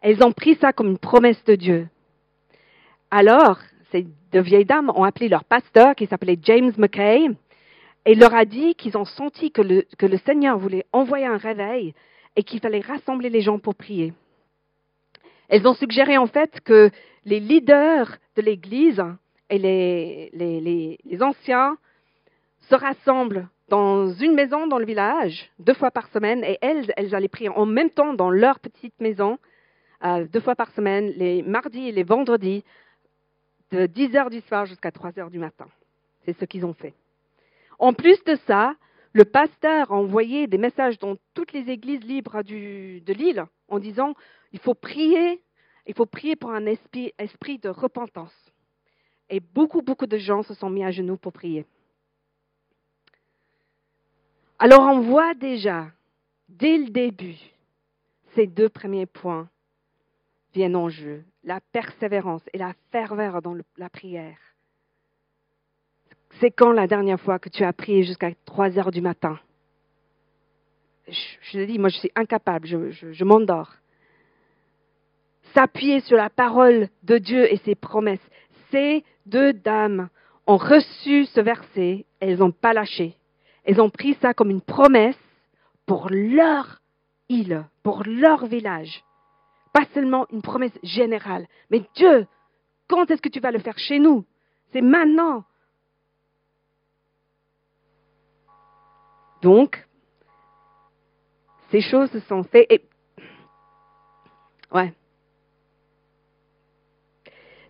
Elles 0.00 0.22
ont 0.22 0.32
pris 0.32 0.54
ça 0.56 0.72
comme 0.72 0.90
une 0.90 0.98
promesse 0.98 1.42
de 1.44 1.56
Dieu. 1.56 1.88
Alors, 3.10 3.58
ces 3.90 4.06
deux 4.32 4.40
vieilles 4.40 4.64
dames 4.64 4.90
ont 4.94 5.04
appelé 5.04 5.28
leur 5.28 5.44
pasteur 5.44 5.94
qui 5.94 6.06
s'appelait 6.06 6.38
James 6.42 6.72
McKay 6.76 7.28
et 8.04 8.14
leur 8.14 8.34
a 8.34 8.44
dit 8.44 8.74
qu'ils 8.74 8.96
ont 8.96 9.04
senti 9.04 9.50
que 9.50 9.62
le, 9.62 10.16
Seigneur 10.24 10.58
voulait 10.58 10.86
envoyer 10.92 11.26
un 11.26 11.36
réveil 11.36 11.94
et 12.36 12.42
qu'il 12.42 12.60
fallait 12.60 12.80
rassembler 12.80 13.30
les 13.30 13.40
gens 13.40 13.58
pour 13.58 13.74
prier. 13.74 14.12
Elles 15.48 15.66
ont 15.66 15.74
suggéré 15.74 16.18
en 16.18 16.26
fait 16.26 16.60
que 16.60 16.90
les 17.24 17.40
leaders 17.40 18.16
de 18.36 18.42
l'Église 18.42 19.02
et 19.50 19.58
les, 19.58 20.98
anciens 21.22 21.76
se 22.68 22.74
rassemblent 22.74 23.48
dans 23.68 24.12
une 24.12 24.34
maison 24.34 24.66
dans 24.66 24.78
le 24.78 24.86
village 24.86 25.50
deux 25.58 25.74
fois 25.74 25.90
par 25.90 26.08
semaine 26.08 26.44
et 26.44 26.58
elles, 26.60 26.92
elles 26.96 27.14
allaient 27.14 27.28
prier 27.28 27.50
en 27.50 27.66
même 27.66 27.90
temps 27.90 28.14
dans 28.14 28.30
leur 28.30 28.60
petite 28.60 28.98
maison 29.00 29.38
euh, 30.04 30.26
deux 30.32 30.40
fois 30.40 30.54
par 30.54 30.70
semaine, 30.70 31.12
les 31.16 31.42
mardis 31.42 31.88
et 31.88 31.92
les 31.92 32.04
vendredis, 32.04 32.62
de 33.70 33.86
10 33.86 34.16
heures 34.16 34.30
du 34.30 34.40
soir 34.42 34.66
jusqu'à 34.66 34.90
3 34.90 35.18
heures 35.18 35.30
du 35.30 35.38
matin. 35.38 35.66
C'est 36.24 36.38
ce 36.38 36.44
qu'ils 36.44 36.64
ont 36.64 36.74
fait. 36.74 36.94
En 37.78 37.92
plus 37.92 38.22
de 38.24 38.36
ça, 38.46 38.74
le 39.12 39.24
pasteur 39.24 39.92
a 39.92 39.94
envoyé 39.94 40.46
des 40.46 40.58
messages 40.58 40.98
dans 40.98 41.16
toutes 41.34 41.52
les 41.52 41.70
églises 41.70 42.04
libres 42.04 42.42
de 42.42 43.12
l'île 43.12 43.46
en 43.68 43.78
disant 43.78 44.14
il 44.52 44.58
faut 44.58 44.74
prier, 44.74 45.40
il 45.86 45.94
faut 45.94 46.06
prier 46.06 46.36
pour 46.36 46.50
un 46.50 46.66
esprit, 46.66 47.12
esprit 47.18 47.58
de 47.58 47.68
repentance. 47.68 48.34
Et 49.30 49.40
beaucoup, 49.40 49.82
beaucoup 49.82 50.06
de 50.06 50.18
gens 50.18 50.42
se 50.42 50.54
sont 50.54 50.70
mis 50.70 50.84
à 50.84 50.90
genoux 50.90 51.16
pour 51.16 51.32
prier. 51.32 51.66
Alors 54.58 54.80
on 54.80 55.00
voit 55.00 55.34
déjà, 55.34 55.86
dès 56.48 56.78
le 56.78 56.90
début, 56.90 57.38
ces 58.34 58.46
deux 58.46 58.68
premiers 58.68 59.06
points 59.06 59.48
viennent 60.54 60.76
en 60.76 60.88
jeu, 60.88 61.24
la 61.44 61.60
persévérance 61.72 62.42
et 62.52 62.58
la 62.58 62.74
ferveur 62.90 63.42
dans 63.42 63.56
la 63.76 63.90
prière. 63.90 64.38
C'est 66.40 66.50
quand 66.50 66.72
la 66.72 66.86
dernière 66.86 67.20
fois 67.20 67.38
que 67.38 67.48
tu 67.48 67.64
as 67.64 67.72
prié 67.72 68.04
jusqu'à 68.04 68.30
3 68.44 68.78
heures 68.78 68.90
du 68.90 69.00
matin? 69.00 69.38
Je, 71.08 71.52
te 71.52 71.64
dis, 71.64 71.78
moi 71.78 71.88
je 71.88 71.96
suis 71.96 72.12
incapable, 72.14 72.66
je, 72.66 73.24
m'endors. 73.24 73.72
S'appuyer 75.54 76.00
sur 76.00 76.16
la 76.16 76.28
parole 76.28 76.88
de 77.02 77.18
Dieu 77.18 77.50
et 77.50 77.56
ses 77.58 77.74
promesses. 77.74 78.20
Ces 78.70 79.04
deux 79.24 79.54
dames 79.54 80.10
ont 80.46 80.58
reçu 80.58 81.24
ce 81.26 81.40
verset, 81.40 82.04
elles 82.20 82.38
n'ont 82.38 82.52
pas 82.52 82.74
lâché. 82.74 83.16
Elles 83.64 83.80
ont 83.80 83.90
pris 83.90 84.14
ça 84.20 84.34
comme 84.34 84.50
une 84.50 84.60
promesse 84.60 85.18
pour 85.86 86.08
leur 86.10 86.80
île, 87.30 87.64
pour 87.82 88.02
leur 88.04 88.46
village. 88.46 89.02
Pas 89.78 89.86
seulement 89.94 90.26
une 90.32 90.42
promesse 90.42 90.76
générale, 90.82 91.46
mais 91.70 91.84
Dieu, 91.94 92.26
quand 92.88 93.08
est-ce 93.12 93.22
que 93.22 93.28
tu 93.28 93.38
vas 93.38 93.52
le 93.52 93.60
faire? 93.60 93.78
Chez 93.78 94.00
nous 94.00 94.24
C'est 94.72 94.80
maintenant. 94.80 95.44
Donc, 99.40 99.86
ces 101.70 101.80
choses 101.80 102.10
se 102.10 102.18
sont 102.18 102.42
faites. 102.42 102.66
Et... 102.72 102.82
Ouais. 104.72 104.92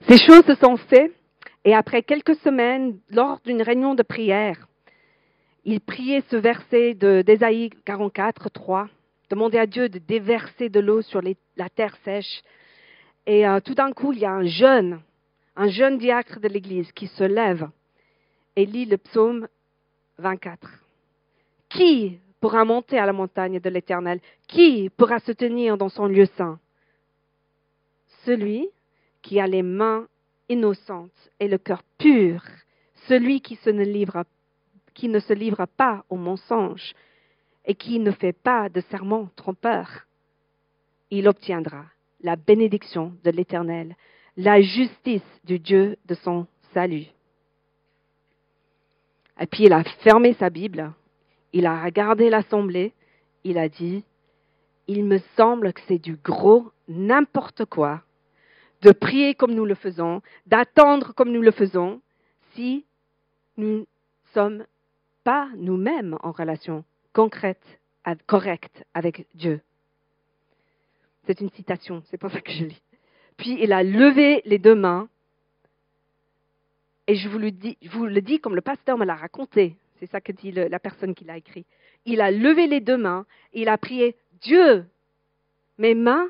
Ces 0.09 0.17
choses 0.17 0.47
se 0.47 0.55
sont 0.55 0.79
faites 0.79 1.15
et 1.67 1.75
après 1.75 2.03
quelques 2.03 2.37
semaines, 2.37 2.99
lors 3.11 3.39
d'une 3.41 3.61
réunion 3.61 3.95
de 3.95 4.03
prière, 4.03 4.67
il 5.67 5.83
priait 5.83 6.25
ce 6.31 6.37
verset 6.37 6.95
d'Ésaïe 6.95 7.69
44, 7.85 8.49
3, 8.49 8.89
demandait 9.31 9.59
à 9.59 9.67
Dieu 9.67 9.89
de 9.89 9.99
déverser 9.99 10.69
de 10.69 10.81
l'eau 10.81 11.03
sur 11.03 11.21
la 11.57 11.69
terre 11.69 11.97
sèche. 12.05 12.43
Et 13.27 13.47
euh, 13.47 13.61
tout 13.61 13.75
d'un 13.75 13.93
coup, 13.93 14.13
il 14.13 14.21
y 14.21 14.25
a 14.25 14.33
un 14.33 14.47
jeune, 14.47 15.01
un 15.57 15.69
jeune 15.69 15.99
diacre 15.99 16.41
de 16.41 16.49
l'Église 16.49 16.91
qui 16.93 17.09
se 17.09 17.25
lève 17.25 17.69
et 18.57 18.65
lit 18.65 18.87
le 18.87 18.97
psaume 18.97 19.49
24. 20.19 20.67
Qui 21.69 22.19
pourra 22.41 22.65
monter 22.65 22.99
à 22.99 23.07
la 23.07 23.13
montagne 23.13 23.61
de 23.61 23.71
l'Éternel? 23.71 24.21
Qui 24.47 24.91
pourra 24.91 25.19
se 25.21 25.33
tenir 25.33 25.77
dans 25.77 25.89
son 25.89 26.07
lieu 26.07 26.27
saint? 26.37 26.59
Celui 28.25 28.69
qui 29.23 29.41
a 29.41 29.47
les 29.47 29.63
mains 29.63 30.07
innocentes 30.49 31.31
et 31.39 31.49
le 31.49 31.59
cœur 31.59 31.83
pur, 31.99 32.43
celui 33.07 33.41
qui, 33.41 33.59
ne, 33.67 34.23
qui 34.95 35.09
ne 35.09 35.19
se 35.19 35.33
livre 35.33 35.67
pas 35.77 36.05
au 36.09 36.17
mensonge 36.17 36.95
et 37.69 37.77
qui 37.77 38.01
ne 38.01 38.11
fait 38.11 38.33
pas 38.33 38.69
de 38.69 38.81
serment 38.91 39.29
trompeur. 39.37 40.07
Il 41.11 41.29
obtiendra 41.29 41.85
la 42.21 42.35
bénédiction 42.35 43.13
de 43.23 43.31
l'Éternel, 43.31 43.95
la 44.37 44.61
justice 44.61 45.23
du 45.45 45.61
Dieu 45.61 45.97
de 46.07 46.15
son 46.15 46.49
salut. 46.75 47.07
Et 49.41 49.47
puis 49.47 49.67
il 49.67 49.73
a 49.73 49.85
fermé 50.03 50.33
sa 50.35 50.51
Bible 50.51 50.93
il 51.53 51.67
a 51.67 51.83
regardé 51.83 52.31
l'assemblée, 52.31 52.93
il 53.45 53.59
a 53.59 53.69
dit, 53.69 54.05
il 54.87 55.05
me 55.05 55.19
semble 55.37 55.73
que 55.73 55.81
c'est 55.89 55.99
du 55.99 56.17
gros 56.17 56.71
n'importe 56.89 57.65
quoi 57.65 58.03
de 58.83 58.93
prier 58.93 59.35
comme 59.35 59.55
nous 59.55 59.65
le 59.65 59.75
faisons, 59.75 60.23
d'attendre 60.47 61.13
comme 61.15 61.33
nous 61.33 61.43
le 61.43 61.51
faisons, 61.51 62.01
si 62.55 62.87
nous 63.57 63.79
ne 63.81 63.85
sommes 64.33 64.65
pas 65.25 65.49
nous-mêmes 65.57 66.17
en 66.23 66.31
relation 66.31 66.85
concrète, 67.19 67.81
correcte 68.27 68.85
avec 68.95 69.27
Dieu. 69.35 69.61
C'est 71.27 71.41
une 71.41 71.51
citation, 71.51 72.01
c'est 72.09 72.17
pour 72.17 72.31
ça 72.31 72.41
que 72.41 72.53
je 72.53 72.65
lis. 72.65 72.83
Puis 73.37 73.59
il 73.61 73.73
a 73.73 73.83
levé 73.83 74.41
les 74.45 74.61
deux 74.61 74.77
mains, 74.77 75.09
et 77.09 77.17
je 77.17 77.29
vous 77.29 77.41
le 77.41 77.51
dis, 77.51 77.77
je 77.83 77.91
vous 77.91 78.07
le 78.07 78.21
dis 78.21 78.39
comme 78.39 78.55
le 78.55 78.61
pasteur 78.61 78.97
me 78.99 79.05
l'a 79.05 79.17
raconté. 79.17 79.75
C'est 79.99 80.07
ça 80.07 80.21
que 80.21 80.31
dit 80.31 80.53
la 80.53 80.79
personne 80.79 81.17
qui 81.17 81.25
l'a 81.25 81.37
écrit. 81.37 81.67
Il 82.05 82.21
a 82.21 82.31
levé 82.31 82.69
les 82.69 82.79
deux 82.79 82.97
mains 82.97 83.27
et 83.53 83.63
il 83.63 83.69
a 83.69 83.79
prié 83.79 84.15
Dieu, 84.41 84.87
mes 85.77 85.97
mains 85.97 86.29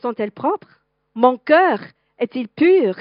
sont-elles 0.00 0.32
propres? 0.32 0.80
Mon 1.14 1.38
cœur 1.38 1.78
est-il 2.18 2.48
pur? 2.48 2.96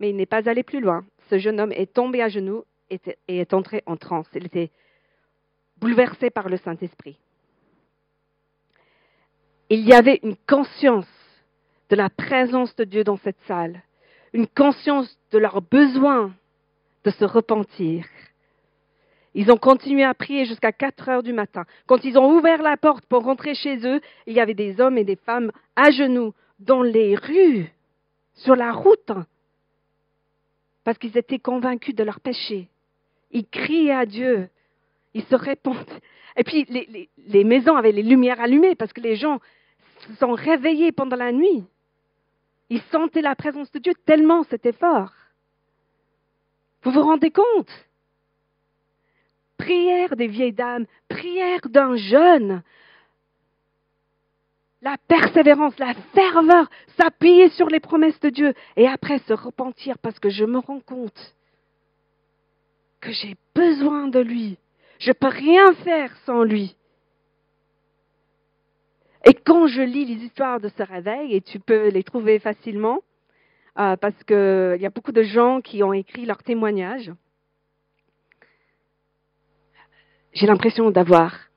Mais 0.00 0.10
il 0.10 0.16
n'est 0.16 0.26
pas 0.26 0.50
allé 0.50 0.62
plus 0.62 0.80
loin. 0.80 1.06
Ce 1.30 1.38
jeune 1.38 1.58
homme 1.58 1.72
est 1.72 1.94
tombé 1.94 2.20
à 2.20 2.28
genoux 2.28 2.66
et 2.90 3.00
est 3.28 3.54
entré 3.54 3.82
en 3.86 3.96
transe. 3.96 4.28
Il 4.34 4.44
était 4.44 4.70
bouleversé 5.80 6.30
par 6.30 6.48
le 6.48 6.56
Saint-Esprit. 6.58 7.16
Il 9.70 9.86
y 9.86 9.92
avait 9.92 10.20
une 10.22 10.36
conscience 10.46 11.06
de 11.90 11.96
la 11.96 12.10
présence 12.10 12.74
de 12.76 12.84
Dieu 12.84 13.04
dans 13.04 13.18
cette 13.18 13.40
salle, 13.46 13.82
une 14.32 14.46
conscience 14.46 15.18
de 15.30 15.38
leur 15.38 15.62
besoin 15.62 16.32
de 17.04 17.10
se 17.10 17.24
repentir. 17.24 18.06
Ils 19.34 19.52
ont 19.52 19.56
continué 19.56 20.04
à 20.04 20.14
prier 20.14 20.46
jusqu'à 20.46 20.72
4 20.72 21.08
heures 21.08 21.22
du 21.22 21.32
matin. 21.32 21.64
Quand 21.86 22.02
ils 22.04 22.18
ont 22.18 22.34
ouvert 22.34 22.62
la 22.62 22.76
porte 22.76 23.06
pour 23.06 23.24
rentrer 23.24 23.54
chez 23.54 23.86
eux, 23.86 24.00
il 24.26 24.34
y 24.34 24.40
avait 24.40 24.54
des 24.54 24.80
hommes 24.80 24.98
et 24.98 25.04
des 25.04 25.16
femmes 25.16 25.52
à 25.76 25.90
genoux 25.90 26.34
dans 26.58 26.82
les 26.82 27.14
rues, 27.14 27.70
sur 28.34 28.56
la 28.56 28.72
route, 28.72 29.12
parce 30.82 30.98
qu'ils 30.98 31.16
étaient 31.16 31.38
convaincus 31.38 31.94
de 31.94 32.02
leur 32.02 32.20
péché. 32.20 32.68
Ils 33.30 33.46
criaient 33.46 33.92
à 33.92 34.06
Dieu. 34.06 34.48
Ils 35.14 35.24
se 35.24 35.34
répondent. 35.34 36.00
Et 36.36 36.44
puis 36.44 36.64
les 37.16 37.44
maisons 37.44 37.76
avaient 37.76 37.92
les 37.92 38.02
lumières 38.02 38.40
allumées 38.40 38.74
parce 38.74 38.92
que 38.92 39.00
les 39.00 39.16
gens 39.16 39.40
se 40.06 40.14
sont 40.14 40.32
réveillés 40.32 40.92
pendant 40.92 41.16
la 41.16 41.32
nuit. 41.32 41.64
Ils 42.70 42.82
sentaient 42.92 43.22
la 43.22 43.34
présence 43.34 43.70
de 43.72 43.78
Dieu 43.78 43.92
tellement 44.04 44.44
c'était 44.44 44.72
fort. 44.72 45.12
Vous 46.82 46.92
vous 46.92 47.02
rendez 47.02 47.30
compte? 47.30 47.70
Prière 49.56 50.14
des 50.14 50.28
vieilles 50.28 50.52
dames, 50.52 50.86
prière 51.08 51.68
d'un 51.68 51.96
jeune. 51.96 52.62
La 54.80 54.96
persévérance, 55.08 55.76
la 55.78 55.94
ferveur, 56.14 56.70
s'appuyer 56.96 57.48
sur 57.50 57.66
les 57.66 57.80
promesses 57.80 58.20
de 58.20 58.30
Dieu 58.30 58.54
et 58.76 58.86
après 58.86 59.18
se 59.20 59.32
repentir 59.32 59.98
parce 59.98 60.20
que 60.20 60.30
je 60.30 60.44
me 60.44 60.58
rends 60.58 60.80
compte 60.80 61.34
que 63.00 63.10
j'ai 63.10 63.36
besoin 63.54 64.06
de 64.06 64.20
lui. 64.20 64.58
Je 64.98 65.10
ne 65.10 65.14
peux 65.14 65.28
rien 65.28 65.74
faire 65.74 66.16
sans 66.26 66.42
lui. 66.42 66.76
Et 69.24 69.34
quand 69.34 69.66
je 69.66 69.82
lis 69.82 70.04
les 70.04 70.24
histoires 70.24 70.60
de 70.60 70.68
ce 70.68 70.82
réveil, 70.82 71.34
et 71.34 71.40
tu 71.40 71.60
peux 71.60 71.88
les 71.88 72.02
trouver 72.02 72.38
facilement, 72.38 73.00
euh, 73.78 73.96
parce 73.96 74.24
qu'il 74.24 74.78
y 74.80 74.86
a 74.86 74.90
beaucoup 74.90 75.12
de 75.12 75.22
gens 75.22 75.60
qui 75.60 75.82
ont 75.82 75.92
écrit 75.92 76.24
leurs 76.24 76.42
témoignages, 76.42 77.12
j'ai 80.32 80.46
l'impression 80.46 80.90
d'avoir 80.90 81.48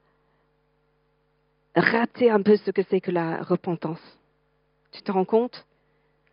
raté 1.75 2.29
un 2.29 2.41
peu 2.41 2.57
ce 2.57 2.71
que 2.71 2.81
c'est 2.89 3.01
que 3.01 3.11
la 3.11 3.41
repentance. 3.43 4.01
Tu 4.91 5.01
te 5.01 5.11
rends 5.11 5.25
compte? 5.25 5.65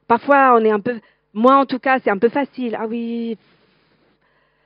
Parfois, 0.09 0.55
on 0.55 0.65
est 0.65 0.71
un 0.71 0.81
peu, 0.81 1.01
moi 1.33 1.57
en 1.57 1.67
tout 1.67 1.79
cas, 1.79 2.01
c'est 2.01 2.11
un 2.11 2.19
peu 2.19 2.29
facile. 2.29 2.77
Ah 2.79 2.87
oui, 2.87 3.39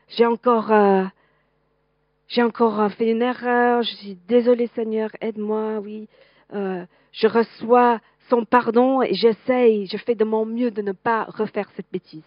j'ai 0.09 0.27
encore, 0.27 0.73
euh, 0.73 1.05
j'ai 2.33 2.43
encore 2.43 2.91
fait 2.93 3.11
une 3.11 3.23
erreur. 3.23 3.83
Je 3.83 3.95
suis 3.95 4.19
désolée, 4.27 4.69
Seigneur, 4.69 5.11
aide-moi. 5.21 5.81
Oui, 5.81 6.09
euh, 6.55 6.85
je 7.13 7.27
reçois 7.27 8.01
son 8.31 8.47
pardon 8.47 9.03
et 9.03 9.13
j'essaye, 9.13 9.87
je 9.87 9.99
fais 9.99 10.15
de 10.15 10.25
mon 10.25 10.47
mieux 10.47 10.71
de 10.71 10.81
ne 10.81 10.93
pas 10.93 11.25
refaire 11.25 11.69
cette 11.77 11.91
bêtise. 11.93 12.25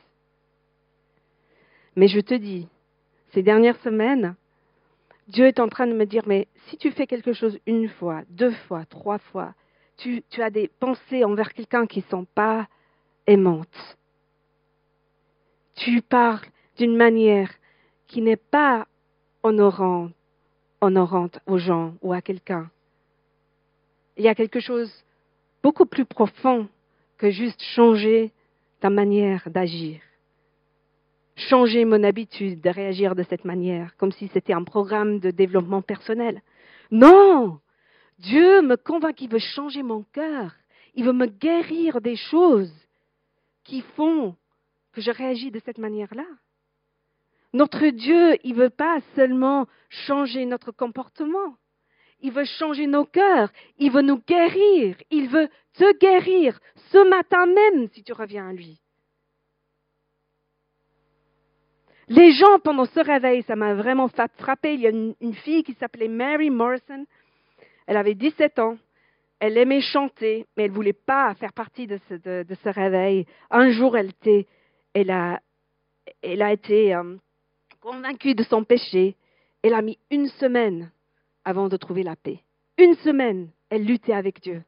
Mais 1.96 2.08
je 2.08 2.20
te 2.20 2.36
dis, 2.36 2.68
ces 3.34 3.42
dernières 3.42 3.80
semaines, 3.82 4.36
Dieu 5.28 5.48
est 5.48 5.60
en 5.60 5.70
train 5.70 5.88
de 5.88 5.94
me 5.94 6.06
dire, 6.06 6.24
mais 6.28 6.48
si 6.68 6.78
tu 6.78 6.92
fais 6.92 7.08
quelque 7.08 7.34
chose 7.34 7.58
une 7.66 7.90
fois, 7.90 8.22
deux 8.30 8.52
fois, 8.68 8.86
trois 8.86 9.18
fois, 9.18 9.56
tu, 9.98 10.22
tu 10.30 10.44
as 10.44 10.52
des 10.52 10.68
pensées 10.80 11.24
envers 11.24 11.52
quelqu'un 11.54 11.88
qui 11.88 12.00
ne 12.00 12.10
sont 12.12 12.28
pas 12.36 12.68
aimantes. 13.26 13.98
Tu 15.76 16.04
parles 16.04 16.46
d'une 16.78 16.96
manière 16.96 17.50
qui 18.08 18.22
n'est 18.22 18.36
pas 18.36 18.86
honorante, 19.46 21.40
aux 21.46 21.58
gens 21.58 21.94
ou 22.02 22.14
à 22.14 22.22
quelqu'un 22.22 22.70
il 24.18 24.24
y 24.24 24.28
a 24.28 24.36
quelque 24.36 24.60
chose 24.60 24.92
beaucoup 25.62 25.86
plus 25.86 26.06
profond 26.06 26.68
que 27.18 27.30
juste 27.32 27.62
changer 27.62 28.32
ta 28.80 28.90
manière 28.90 29.50
d'agir. 29.50 30.02
Changer 31.36 31.84
mon 31.84 32.04
habitude 32.04 32.62
de 32.62 32.70
réagir 32.70 33.16
de 33.16 33.24
cette 33.24 33.44
manière, 33.44 33.96
comme 33.98 34.12
si 34.12 34.30
c'était 34.30 34.54
un 34.54 34.64
programme 34.64 35.20
de 35.20 35.32
développement 35.32 35.82
personnel. 35.82 36.42
Non 36.92 37.60
Dieu 38.20 38.62
me 38.62 38.78
convainc 38.78 39.16
qu'il 39.16 39.30
veut 39.30 39.40
changer 39.40 39.84
mon 39.84 40.04
cœur. 40.14 40.54
Il 40.94 41.04
veut 41.04 41.14
me 41.14 41.26
guérir 41.26 42.00
des 42.00 42.16
choses 42.16 42.74
qui 43.66 43.82
font 43.98 44.36
que 44.94 45.02
je 45.02 45.12
réagis 45.12 45.52
de 45.52 45.60
cette 45.66 45.78
manière-là. 45.78 46.24
Notre 47.56 47.88
Dieu, 47.88 48.38
il 48.44 48.54
ne 48.54 48.64
veut 48.64 48.70
pas 48.70 49.00
seulement 49.16 49.66
changer 49.88 50.46
notre 50.46 50.74
comportement. 50.74 51.56
Il 52.20 52.34
veut 52.34 52.44
changer 52.44 52.86
nos 52.86 53.06
cœurs. 53.06 53.50
Il 53.78 53.94
veut 53.94 54.02
nous 54.02 54.22
guérir. 54.28 54.98
Il 55.10 55.30
veut 55.30 55.48
te 55.74 55.98
guérir 55.98 56.60
ce 56.92 57.10
matin 57.10 57.46
même 57.46 57.88
si 57.94 58.04
tu 58.04 58.12
reviens 58.12 58.50
à 58.50 58.52
lui. 58.52 58.82
Les 62.10 62.34
gens, 62.34 62.60
pendant 62.62 62.88
ce 62.88 63.00
réveil, 63.00 63.42
ça 63.44 63.56
m'a 63.56 63.74
vraiment 63.74 64.10
frappé. 64.10 64.74
Il 64.74 64.82
y 64.82 64.88
a 64.88 64.90
une, 64.90 65.34
fille 65.36 65.64
qui 65.64 65.76
s'appelait 65.76 66.10
Mary 66.10 66.50
Morrison. 66.50 67.06
Elle 67.88 67.96
avait 67.96 68.16
17 68.16 68.60
ans. 68.60 68.78
Elle 69.40 69.58
aimait 69.58 69.80
chanter, 69.80 70.46
mais 70.58 70.66
elle 70.66 70.72
ne 70.72 70.76
voulait 70.76 70.92
pas 70.92 71.34
faire 71.36 71.54
partie 71.54 71.88
de 71.88 72.02
ce, 72.10 72.70
réveil. 72.70 73.26
Un 73.50 73.72
jour, 73.72 73.96
elle, 73.96 74.12
a, 75.10 75.40
elle 76.22 76.42
a 76.42 76.52
été 76.52 76.94
euh, 76.94 77.16
convaincue 77.86 78.34
de 78.34 78.44
son 78.44 78.64
péché. 78.64 79.16
Elle 79.62 79.76
a 79.76 79.82
mis 79.84 80.00
une 80.10 80.28
semaine 80.28 80.92
avant 81.44 81.70
de 81.70 81.78
trouver 81.78 82.02
la 82.02 82.16
paix. 82.16 82.40
Une 82.80 82.96
semaine, 82.96 83.50
elle 83.70 83.86
luttait 83.86 84.14
avec 84.14 84.42
Dieu. 84.42 84.64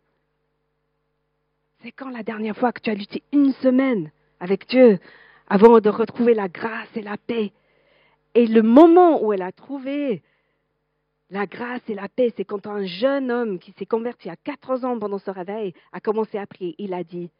C'est 1.81 1.91
quand 1.91 2.09
la 2.09 2.21
dernière 2.21 2.55
fois 2.55 2.71
que 2.71 2.81
tu 2.81 2.91
as 2.91 2.93
lutté 2.93 3.23
une 3.33 3.53
semaine 3.53 4.11
avec 4.39 4.67
Dieu 4.67 4.99
avant 5.47 5.79
de 5.79 5.89
retrouver 5.89 6.35
la 6.35 6.47
grâce 6.47 6.95
et 6.95 7.01
la 7.01 7.17
paix? 7.17 7.51
Et 8.35 8.45
le 8.45 8.61
moment 8.61 9.23
où 9.23 9.33
elle 9.33 9.41
a 9.41 9.51
trouvé 9.51 10.21
la 11.31 11.47
grâce 11.47 11.81
et 11.87 11.95
la 11.95 12.09
paix, 12.09 12.31
c'est 12.37 12.45
quand 12.45 12.67
un 12.67 12.85
jeune 12.85 13.31
homme 13.31 13.57
qui 13.57 13.71
s'est 13.79 13.87
converti 13.87 14.29
à 14.29 14.35
14 14.35 14.85
ans 14.85 14.99
pendant 14.99 15.17
ce 15.17 15.31
réveil 15.31 15.73
a 15.91 15.99
commencé 15.99 16.37
à 16.37 16.45
prier. 16.45 16.75
Il 16.77 16.93
a 16.93 17.03
dit, 17.03 17.31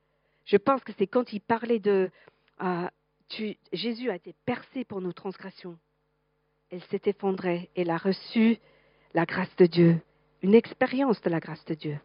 je 0.46 0.58
pense 0.58 0.84
que 0.84 0.94
c'est 0.98 1.08
quand 1.08 1.34
il 1.34 1.40
parlait 1.40 1.80
de 1.80 2.10
euh, 2.64 2.88
Jésus 3.74 4.10
a 4.10 4.16
été 4.16 4.34
percé 4.46 4.86
pour 4.86 5.02
nos 5.02 5.14
transgressions. 5.14 5.78
Elle 6.70 6.84
s'est 6.84 7.02
effondrée, 7.06 7.70
elle 7.76 7.90
a 7.90 7.98
reçu 7.98 8.58
la 9.14 9.26
grâce 9.26 9.56
de 9.58 9.66
Dieu, 9.66 10.02
une 10.42 10.56
expérience 10.56 11.22
de 11.22 11.30
la 11.30 11.40
grâce 11.40 11.64
de 11.66 11.74
Dieu. 11.74 12.00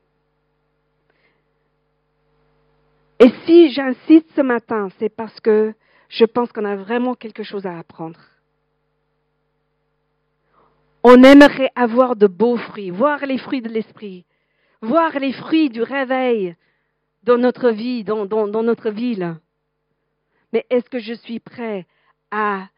Et 3.18 3.30
si 3.44 3.72
j'insiste 3.72 4.30
ce 4.35 4.40
matin, 4.40 4.88
c'est 4.98 5.08
parce 5.08 5.38
que 5.40 5.74
je 6.08 6.24
pense 6.24 6.52
qu'on 6.52 6.64
a 6.64 6.76
vraiment 6.76 7.14
quelque 7.14 7.42
chose 7.42 7.66
à 7.66 7.78
apprendre. 7.78 8.20
On 11.04 11.22
aimerait 11.22 11.70
avoir 11.74 12.16
de 12.16 12.26
beaux 12.26 12.56
fruits, 12.56 12.90
voir 12.90 13.24
les 13.26 13.38
fruits 13.38 13.62
de 13.62 13.68
l'esprit, 13.68 14.24
voir 14.80 15.18
les 15.18 15.32
fruits 15.32 15.70
du 15.70 15.82
réveil 15.82 16.56
dans 17.24 17.38
notre 17.38 17.70
vie, 17.70 18.04
dans, 18.04 18.26
dans 18.26 18.62
notre 18.62 18.90
ville. 18.90 19.37
Mais 20.52 20.66
est-ce 20.70 20.88
que 20.90 20.98
je 20.98 21.14
suis 21.14 21.40
prêt 21.40 21.86
à 22.30 22.68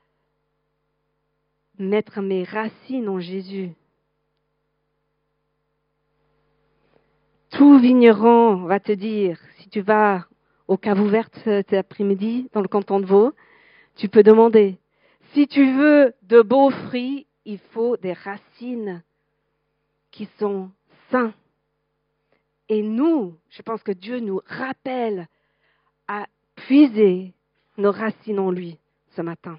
mettre 1.78 2.20
mes 2.20 2.44
racines 2.44 3.08
en 3.08 3.18
Jésus? 3.18 3.72
Tout 7.50 7.78
vigneron 7.78 8.64
va 8.64 8.80
te 8.80 8.92
dire, 8.92 9.38
si 9.58 9.68
tu 9.68 9.80
vas 9.80 10.26
au 10.66 10.76
cave 10.76 11.00
ouverte 11.00 11.38
cet 11.44 11.72
après-midi 11.72 12.48
dans 12.52 12.62
le 12.62 12.68
canton 12.68 13.00
de 13.00 13.06
Vaud, 13.06 13.32
tu 13.96 14.08
peux 14.08 14.22
demander. 14.22 14.78
Si 15.32 15.46
tu 15.46 15.72
veux 15.76 16.14
de 16.22 16.42
beaux 16.42 16.70
fruits, 16.70 17.26
il 17.44 17.58
faut 17.58 17.96
des 17.96 18.12
racines 18.12 19.02
qui 20.10 20.28
sont 20.38 20.70
sains. 21.10 21.34
Et 22.68 22.82
nous, 22.82 23.36
je 23.50 23.62
pense 23.62 23.82
que 23.82 23.92
Dieu 23.92 24.20
nous 24.20 24.40
rappelle 24.46 25.28
à 26.08 26.26
puiser 26.54 27.34
nos 27.76 27.92
racines 27.92 28.38
en 28.38 28.50
lui 28.50 28.78
ce 29.16 29.22
matin. 29.22 29.58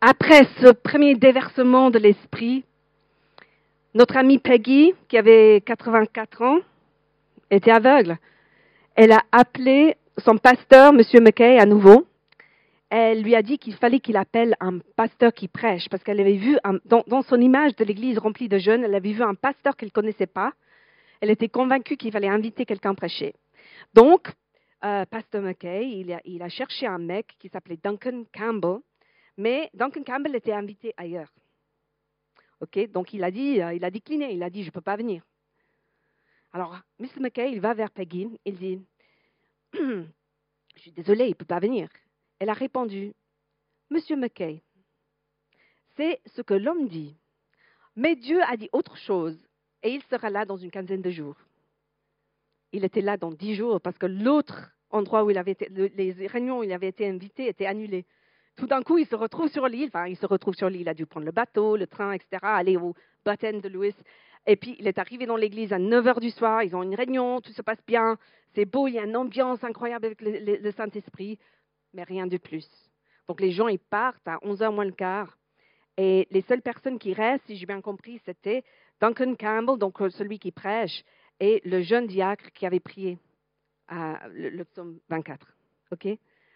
Après 0.00 0.44
ce 0.60 0.72
premier 0.72 1.14
déversement 1.14 1.90
de 1.90 1.98
l'esprit, 1.98 2.64
notre 3.94 4.16
amie 4.16 4.38
Peggy, 4.38 4.92
qui 5.08 5.16
avait 5.16 5.62
84 5.64 6.42
ans, 6.42 6.58
était 7.50 7.70
aveugle. 7.70 8.18
Elle 8.94 9.12
a 9.12 9.22
appelé 9.32 9.96
son 10.18 10.36
pasteur, 10.36 10.92
M. 10.92 11.00
McKay, 11.22 11.58
à 11.58 11.66
nouveau. 11.66 12.06
Elle 12.88 13.22
lui 13.22 13.34
a 13.34 13.42
dit 13.42 13.58
qu'il 13.58 13.74
fallait 13.74 14.00
qu'il 14.00 14.16
appelle 14.16 14.54
un 14.60 14.78
pasteur 14.96 15.32
qui 15.32 15.48
prêche, 15.48 15.88
parce 15.88 16.04
qu'elle 16.04 16.20
avait 16.20 16.36
vu, 16.36 16.56
dans, 16.84 17.22
son 17.22 17.40
image 17.40 17.74
de 17.76 17.84
l'église 17.84 18.18
remplie 18.18 18.48
de 18.48 18.58
jeunes, 18.58 18.84
elle 18.84 18.94
avait 18.94 19.12
vu 19.12 19.22
un 19.22 19.34
pasteur 19.34 19.76
qu'elle 19.76 19.88
ne 19.88 19.92
connaissait 19.92 20.26
pas. 20.26 20.52
Elle 21.20 21.30
était 21.30 21.48
convaincue 21.48 21.96
qu'il 21.96 22.12
fallait 22.12 22.28
inviter 22.28 22.64
quelqu'un 22.64 22.90
à 22.90 22.94
prêcher. 22.94 23.34
Donc, 23.94 24.32
euh, 24.84 25.04
pasteur 25.06 25.42
McKay, 25.42 26.04
il 26.24 26.42
a, 26.42 26.48
cherché 26.48 26.86
un 26.86 26.98
mec 26.98 27.34
qui 27.38 27.48
s'appelait 27.48 27.78
Duncan 27.78 28.24
Campbell, 28.32 28.80
mais 29.36 29.70
Duncan 29.74 30.02
Campbell 30.04 30.34
était 30.36 30.52
invité 30.52 30.92
ailleurs. 30.96 31.32
Ok, 32.60 32.90
donc 32.90 33.12
il 33.12 33.22
a 33.24 33.30
dit, 33.30 33.60
euh, 33.60 33.74
il 33.74 33.84
a 33.84 33.90
décliné, 33.90 34.32
il 34.32 34.42
a 34.42 34.50
dit, 34.50 34.62
je 34.62 34.68
ne 34.68 34.72
peux 34.72 34.80
pas 34.80 34.96
venir. 34.96 35.22
Alors, 36.52 36.78
Mr. 36.98 37.20
McKay, 37.20 37.52
il 37.52 37.60
va 37.60 37.74
vers 37.74 37.90
Peggy, 37.90 38.28
il 38.44 38.56
dit, 38.56 38.80
je 39.74 40.06
suis 40.76 40.92
désolé, 40.92 41.24
il 41.24 41.30
ne 41.30 41.34
peut 41.34 41.44
pas 41.44 41.60
venir. 41.60 41.88
Elle 42.38 42.48
a 42.48 42.54
répondu, 42.54 43.12
Monsieur 43.90 44.16
McKay, 44.16 44.62
c'est 45.96 46.20
ce 46.26 46.42
que 46.42 46.54
l'homme 46.54 46.88
dit. 46.88 47.16
Mais 47.94 48.16
Dieu 48.16 48.42
a 48.42 48.56
dit 48.56 48.68
autre 48.72 48.96
chose 48.96 49.38
et 49.82 49.90
il 49.90 50.02
sera 50.04 50.28
là 50.28 50.44
dans 50.44 50.56
une 50.56 50.70
quinzaine 50.70 51.02
de 51.02 51.10
jours. 51.10 51.36
Il 52.76 52.84
était 52.84 53.00
là 53.00 53.16
dans 53.16 53.30
dix 53.30 53.54
jours 53.54 53.80
parce 53.80 53.96
que 53.96 54.04
l'autre 54.04 54.70
endroit 54.90 55.24
où 55.24 55.30
il 55.30 55.38
avait 55.38 55.52
été, 55.52 55.68
les 55.70 56.26
réunions 56.26 56.58
où 56.58 56.62
il 56.62 56.72
avait 56.72 56.88
été 56.88 57.08
invité 57.08 57.48
étaient 57.48 57.64
annulées. 57.64 58.04
Tout 58.54 58.66
d'un 58.66 58.82
coup, 58.82 58.98
il 58.98 59.06
se 59.06 59.14
retrouve 59.14 59.48
sur 59.48 59.66
l'île, 59.66 59.88
enfin, 59.88 60.06
il 60.06 60.16
se 60.16 60.26
retrouve 60.26 60.54
sur 60.54 60.68
l'île, 60.68 60.82
il 60.82 60.88
a 60.88 60.94
dû 60.94 61.06
prendre 61.06 61.24
le 61.24 61.32
bateau, 61.32 61.76
le 61.76 61.86
train, 61.86 62.12
etc., 62.12 62.38
aller 62.42 62.76
au 62.76 62.94
baptême 63.24 63.62
de 63.62 63.68
Louis. 63.70 63.94
Et 64.46 64.56
puis, 64.56 64.76
il 64.78 64.86
est 64.86 64.98
arrivé 64.98 65.24
dans 65.24 65.36
l'église 65.36 65.72
à 65.72 65.78
9 65.78 66.04
h 66.04 66.20
du 66.20 66.30
soir, 66.30 66.62
ils 66.62 66.76
ont 66.76 66.82
une 66.82 66.94
réunion, 66.94 67.40
tout 67.40 67.52
se 67.52 67.62
passe 67.62 67.82
bien, 67.86 68.18
c'est 68.54 68.66
beau, 68.66 68.88
il 68.88 68.94
y 68.94 68.98
a 68.98 69.04
une 69.04 69.16
ambiance 69.16 69.64
incroyable 69.64 70.04
avec 70.04 70.20
le, 70.20 70.70
Saint-Esprit, 70.72 71.38
mais 71.94 72.02
rien 72.02 72.26
de 72.26 72.36
plus. 72.36 72.68
Donc, 73.26 73.40
les 73.40 73.52
gens, 73.52 73.68
ils 73.68 73.78
partent 73.78 74.28
à 74.28 74.38
11 74.42 74.60
h 74.60 74.74
moins 74.74 74.84
le 74.84 74.92
quart. 74.92 75.38
Et 75.96 76.28
les 76.30 76.42
seules 76.42 76.60
personnes 76.60 76.98
qui 76.98 77.14
restent, 77.14 77.46
si 77.46 77.56
j'ai 77.56 77.66
bien 77.66 77.80
compris, 77.80 78.20
c'était 78.26 78.64
Duncan 79.00 79.34
Campbell, 79.34 79.78
donc 79.78 80.00
euh, 80.02 80.10
celui 80.10 80.38
qui 80.38 80.52
prêche, 80.52 81.02
et 81.40 81.60
le 81.64 81.82
jeune 81.82 82.06
diacre 82.06 82.50
qui 82.52 82.66
avait 82.66 82.80
prié 82.80 83.18
le, 83.90 84.62
psaume 84.64 84.98
24. 85.08 85.46
OK? 85.92 86.08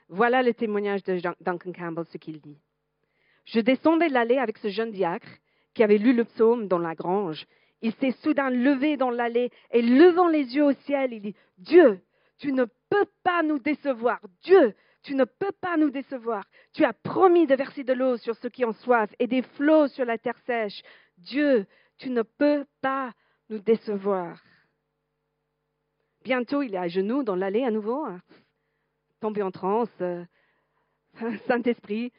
Voilà 0.08 0.42
le 0.42 0.52
témoignage 0.54 1.02
de 1.04 1.20
Duncan 1.40 1.72
Campbell, 1.72 2.04
ce 2.10 2.18
qu'il 2.18 2.40
dit. 2.40 2.58
Je 3.44 3.60
descendais 3.60 4.08
l'allée 4.08 4.38
avec 4.38 4.58
ce 4.58 4.68
jeune 4.68 4.90
diacre 4.90 5.28
qui 5.74 5.82
avait 5.82 5.98
lu 5.98 6.12
le 6.12 6.24
psaume 6.24 6.66
dans 6.66 6.78
la 6.78 6.94
grange. 6.94 7.46
Il 7.82 7.92
s'est 7.94 8.14
soudain 8.22 8.50
levé 8.50 8.96
dans 8.96 9.10
l'allée 9.10 9.50
et 9.70 9.82
levant 9.82 10.28
les 10.28 10.54
yeux 10.54 10.64
au 10.64 10.72
ciel, 10.72 11.12
il 11.12 11.20
dit 11.20 11.34
Dieu, 11.58 12.00
tu 12.38 12.52
ne 12.52 12.64
peux 12.64 13.06
pas 13.22 13.42
nous 13.42 13.58
décevoir. 13.58 14.20
Dieu, 14.42 14.74
tu 15.02 15.14
ne 15.14 15.24
peux 15.24 15.52
pas 15.60 15.76
nous 15.76 15.90
décevoir. 15.90 16.44
Tu 16.74 16.84
as 16.84 16.92
promis 16.92 17.46
de 17.46 17.54
verser 17.54 17.84
de 17.84 17.92
l'eau 17.92 18.16
sur 18.18 18.36
ceux 18.36 18.50
qui 18.50 18.64
ont 18.64 18.72
soif 18.72 19.10
et 19.18 19.26
des 19.26 19.42
flots 19.42 19.88
sur 19.88 20.04
la 20.04 20.18
terre 20.18 20.38
sèche. 20.46 20.82
Dieu, 21.18 21.66
tu 21.98 22.10
ne 22.10 22.22
peux 22.22 22.64
pas 22.82 23.12
nous 23.48 23.58
décevoir. 23.58 24.40
Bientôt, 26.22 26.62
il 26.62 26.74
est 26.74 26.78
à 26.78 26.88
genoux 26.88 27.22
dans 27.22 27.36
l'allée 27.36 27.64
à 27.64 27.70
nouveau, 27.70 28.04
hein. 28.04 28.20
tombé 29.20 29.42
en 29.42 29.50
transe, 29.50 29.88
euh, 30.00 30.24
Saint-Esprit, 31.46 32.12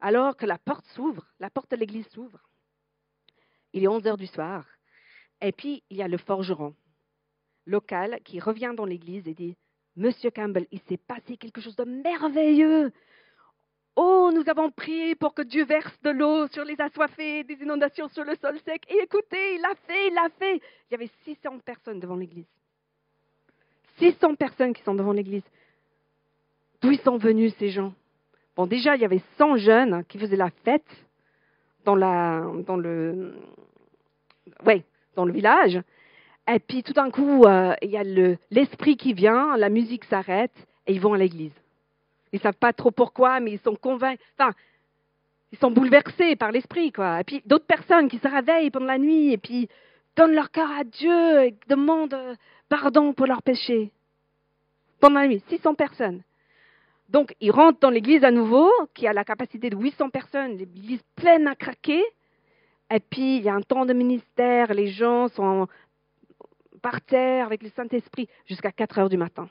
alors 0.00 0.36
que 0.36 0.46
la 0.46 0.58
porte 0.58 0.86
s'ouvre, 0.94 1.26
la 1.40 1.50
porte 1.50 1.70
de 1.72 1.76
l'église 1.76 2.06
s'ouvre. 2.08 2.40
Il 3.72 3.82
est 3.82 3.88
11 3.88 4.06
heures 4.06 4.16
du 4.16 4.26
soir. 4.26 4.64
Et 5.40 5.52
puis, 5.52 5.82
il 5.90 5.96
y 5.96 6.02
a 6.02 6.08
le 6.08 6.18
forgeron 6.18 6.74
local 7.66 8.20
qui 8.24 8.40
revient 8.40 8.72
dans 8.76 8.86
l'église 8.86 9.28
et 9.28 9.34
dit 9.34 9.56
Monsieur 9.96 10.30
Campbell, 10.30 10.66
il 10.70 10.80
s'est 10.82 10.96
passé 10.96 11.36
quelque 11.36 11.60
chose 11.60 11.76
de 11.76 11.84
merveilleux. 11.84 12.92
Oh, 13.96 14.30
nous 14.32 14.48
avons 14.48 14.70
prié 14.70 15.16
pour 15.16 15.34
que 15.34 15.42
Dieu 15.42 15.64
verse 15.64 16.00
de 16.02 16.10
l'eau 16.10 16.46
sur 16.48 16.64
les 16.64 16.80
assoiffés, 16.80 17.42
des 17.42 17.54
inondations 17.54 18.08
sur 18.08 18.22
le 18.22 18.36
sol 18.36 18.58
sec. 18.60 18.84
Et 18.88 19.02
écoutez, 19.02 19.56
il 19.56 19.60
l'a 19.60 19.74
fait, 19.86 20.06
il 20.06 20.14
l'a 20.14 20.28
fait. 20.38 20.56
Il 20.56 20.92
y 20.92 20.94
avait 20.94 21.10
600 21.24 21.58
personnes 21.58 21.98
devant 21.98 22.14
l'église. 22.14 22.46
600 23.98 24.34
personnes 24.34 24.72
qui 24.72 24.82
sont 24.82 24.94
devant 24.94 25.12
l'église. 25.12 25.42
D'où 26.80 26.92
ils 26.92 27.00
sont 27.00 27.18
venus 27.18 27.54
ces 27.58 27.70
gens? 27.70 27.92
Bon, 28.56 28.66
déjà, 28.66 28.96
il 28.96 29.02
y 29.02 29.04
avait 29.04 29.22
100 29.36 29.56
jeunes 29.58 30.04
qui 30.08 30.18
faisaient 30.18 30.36
la 30.36 30.50
fête 30.64 30.84
dans, 31.84 31.94
le, 31.94 33.34
village. 35.16 35.80
Et 36.52 36.58
puis 36.58 36.82
tout 36.82 36.92
d'un 36.92 37.10
coup, 37.10 37.44
euh, 37.44 37.74
il 37.82 37.90
y 37.90 37.96
a 37.96 38.04
l'esprit 38.50 38.96
qui 38.96 39.12
vient, 39.12 39.56
la 39.56 39.68
musique 39.68 40.04
s'arrête 40.04 40.54
et 40.86 40.92
ils 40.92 41.00
vont 41.00 41.14
à 41.14 41.18
l'église. 41.18 41.52
Ils 42.32 42.36
ne 42.36 42.42
savent 42.42 42.54
pas 42.54 42.72
trop 42.72 42.90
pourquoi, 42.90 43.40
mais 43.40 43.52
ils 43.52 43.60
sont 43.60 43.76
convaincus. 43.76 44.24
Enfin, 44.38 44.52
ils 45.52 45.58
sont 45.58 45.70
bouleversés 45.70 46.36
par 46.36 46.52
l'esprit. 46.52 46.88
Et 46.88 47.24
puis 47.24 47.42
d'autres 47.46 47.66
personnes 47.66 48.08
qui 48.08 48.18
se 48.18 48.28
réveillent 48.28 48.70
pendant 48.70 48.86
la 48.86 48.98
nuit 48.98 49.32
et 49.32 49.38
puis 49.38 49.68
donnent 50.16 50.34
leur 50.34 50.50
cœur 50.50 50.70
à 50.70 50.84
Dieu 50.84 51.44
et 51.44 51.54
demandent 51.68 52.14
euh, 52.14 52.34
pardon 52.68 53.12
pour 53.12 53.26
leurs 53.26 53.42
péchés. 53.42 53.90
Pendant 55.00 55.20
la 55.20 55.28
nuit, 55.28 55.42
600 55.48 55.74
personnes. 55.74 56.22
Donc, 57.08 57.34
ils 57.40 57.50
rentrent 57.50 57.80
dans 57.80 57.90
l'église 57.90 58.24
à 58.24 58.30
nouveau, 58.30 58.70
qui 58.94 59.06
a 59.06 59.12
la 59.12 59.24
capacité 59.24 59.70
de 59.70 59.76
800 59.76 60.10
personnes, 60.10 60.58
l'église 60.58 61.02
pleine 61.16 61.46
à 61.46 61.54
craquer. 61.54 62.02
Et 62.90 63.00
puis, 63.00 63.36
il 63.36 63.42
y 63.42 63.48
a 63.48 63.54
un 63.54 63.62
temps 63.62 63.86
de 63.86 63.92
ministère, 63.92 64.74
les 64.74 64.88
gens 64.88 65.28
sont 65.28 65.68
par 66.82 67.00
terre 67.00 67.46
avec 67.46 67.62
le 67.62 67.70
Saint-Esprit 67.70 68.28
jusqu'à 68.46 68.72
4 68.72 68.98
heures 68.98 69.08
du 69.08 69.16
matin. 69.16 69.48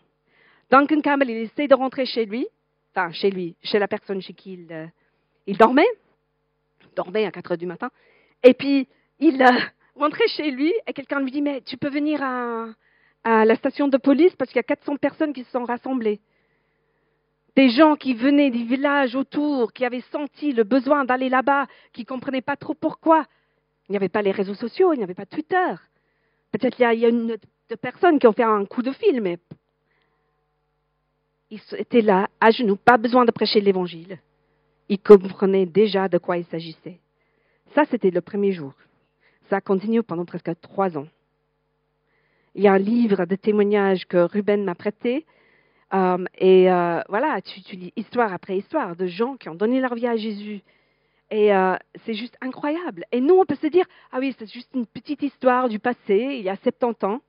Duncan 0.69 1.01
Campbell, 1.01 1.29
il 1.29 1.37
essaie 1.37 1.67
de 1.67 1.75
rentrer 1.75 2.05
chez 2.05 2.25
lui, 2.25 2.47
enfin, 2.93 3.11
chez 3.11 3.31
lui, 3.31 3.55
chez 3.63 3.79
la 3.79 3.87
personne 3.87 4.21
chez 4.21 4.33
qui 4.33 4.53
il, 4.53 4.67
euh, 4.71 4.85
il 5.45 5.57
dormait, 5.57 5.87
dormait 6.95 7.25
à 7.25 7.31
4 7.31 7.51
heures 7.51 7.57
du 7.57 7.65
matin. 7.65 7.89
Et 8.43 8.53
puis, 8.53 8.87
il 9.19 9.41
euh, 9.41 9.49
rentrait 9.95 10.27
chez 10.27 10.51
lui 10.51 10.73
et 10.85 10.93
quelqu'un 10.93 11.19
lui 11.21 11.31
dit, 11.31 11.41
mais 11.41 11.61
tu 11.61 11.77
peux 11.77 11.89
venir 11.89 12.21
à, 12.21 12.67
à 13.23 13.45
la 13.45 13.55
station 13.55 13.87
de 13.87 13.97
police 13.97 14.35
parce 14.35 14.49
qu'il 14.49 14.57
y 14.57 14.59
a 14.59 14.63
400 14.63 14.97
personnes 14.97 15.33
qui 15.33 15.43
se 15.43 15.51
sont 15.51 15.63
rassemblées. 15.63 16.19
Des 17.55 17.69
gens 17.69 17.95
qui 17.95 18.13
venaient 18.13 18.51
des 18.51 18.63
villages 18.63 19.15
autour, 19.15 19.73
qui 19.73 19.83
avaient 19.83 20.03
senti 20.11 20.53
le 20.53 20.63
besoin 20.63 21.05
d'aller 21.05 21.29
là-bas, 21.29 21.67
qui 21.91 22.01
ne 22.01 22.05
comprenaient 22.05 22.41
pas 22.41 22.55
trop 22.55 22.75
pourquoi. 22.75 23.25
Il 23.89 23.93
n'y 23.93 23.97
avait 23.97 24.09
pas 24.09 24.21
les 24.21 24.31
réseaux 24.31 24.53
sociaux, 24.53 24.93
il 24.93 24.97
n'y 24.97 25.03
avait 25.03 25.15
pas 25.15 25.25
Twitter. 25.25 25.73
Peut-être 26.51 26.75
qu'il 26.75 26.99
y 26.99 27.05
a 27.05 27.09
une 27.09 27.37
de 27.69 27.75
personnes 27.75 28.19
qui 28.19 28.27
ont 28.27 28.33
fait 28.33 28.43
un 28.43 28.65
coup 28.65 28.81
de 28.81 28.91
fil, 28.91 29.21
mais 29.21 29.39
ils 31.49 31.61
étaient 31.77 32.01
là, 32.01 32.29
à 32.39 32.51
genoux, 32.51 32.75
pas 32.75 32.97
besoin 32.97 33.25
de 33.25 33.31
prêcher 33.31 33.61
l'évangile. 33.61 34.19
Ils 34.89 34.99
comprenaient 34.99 35.65
déjà 35.65 36.07
de 36.07 36.17
quoi 36.17 36.37
il 36.37 36.45
s'agissait. 36.45 36.99
Ça, 37.73 37.83
c'était 37.85 38.11
le 38.11 38.21
premier 38.21 38.51
jour. 38.51 38.73
Ça 39.49 39.57
a 39.57 39.61
continué 39.61 40.01
pendant 40.01 40.25
presque 40.25 40.51
trois 40.61 40.97
ans. 40.97 41.07
Il 42.57 42.63
y 42.63 42.67
a 42.67 42.73
un 42.73 42.79
livre 42.79 43.25
de 43.25 43.35
témoignages 43.35 44.07
que 44.07 44.17
Ruben 44.17 44.63
m'a 44.63 44.73
prêté, 44.73 45.25
euh, 45.93 46.25
et 46.39 46.71
euh, 46.71 47.01
voilà, 47.07 47.39
tu, 47.41 47.75
lis 47.75 47.93
histoire 47.95 48.33
après 48.33 48.57
histoire 48.57 48.95
de 48.95 49.05
gens 49.05 49.37
qui 49.37 49.47
ont 49.47 49.55
donné 49.55 49.79
leur 49.79 49.93
vie 49.93 50.07
à 50.07 50.17
Jésus. 50.17 50.61
Et 51.29 51.53
euh, 51.53 51.75
c'est 52.03 52.15
juste 52.15 52.35
incroyable. 52.41 53.05
Et 53.11 53.21
nous, 53.21 53.35
on 53.35 53.45
peut 53.45 53.55
se 53.55 53.67
dire, 53.67 53.85
ah 54.11 54.17
oui, 54.19 54.35
c'est 54.39 54.51
juste 54.51 54.69
une 54.73 54.87
petite 54.87 55.21
histoire 55.21 55.69
du 55.69 55.77
passé, 55.77 56.15
il 56.39 56.41
y 56.41 56.49
a 56.49 56.55
70 56.55 57.05
ans. 57.05 57.21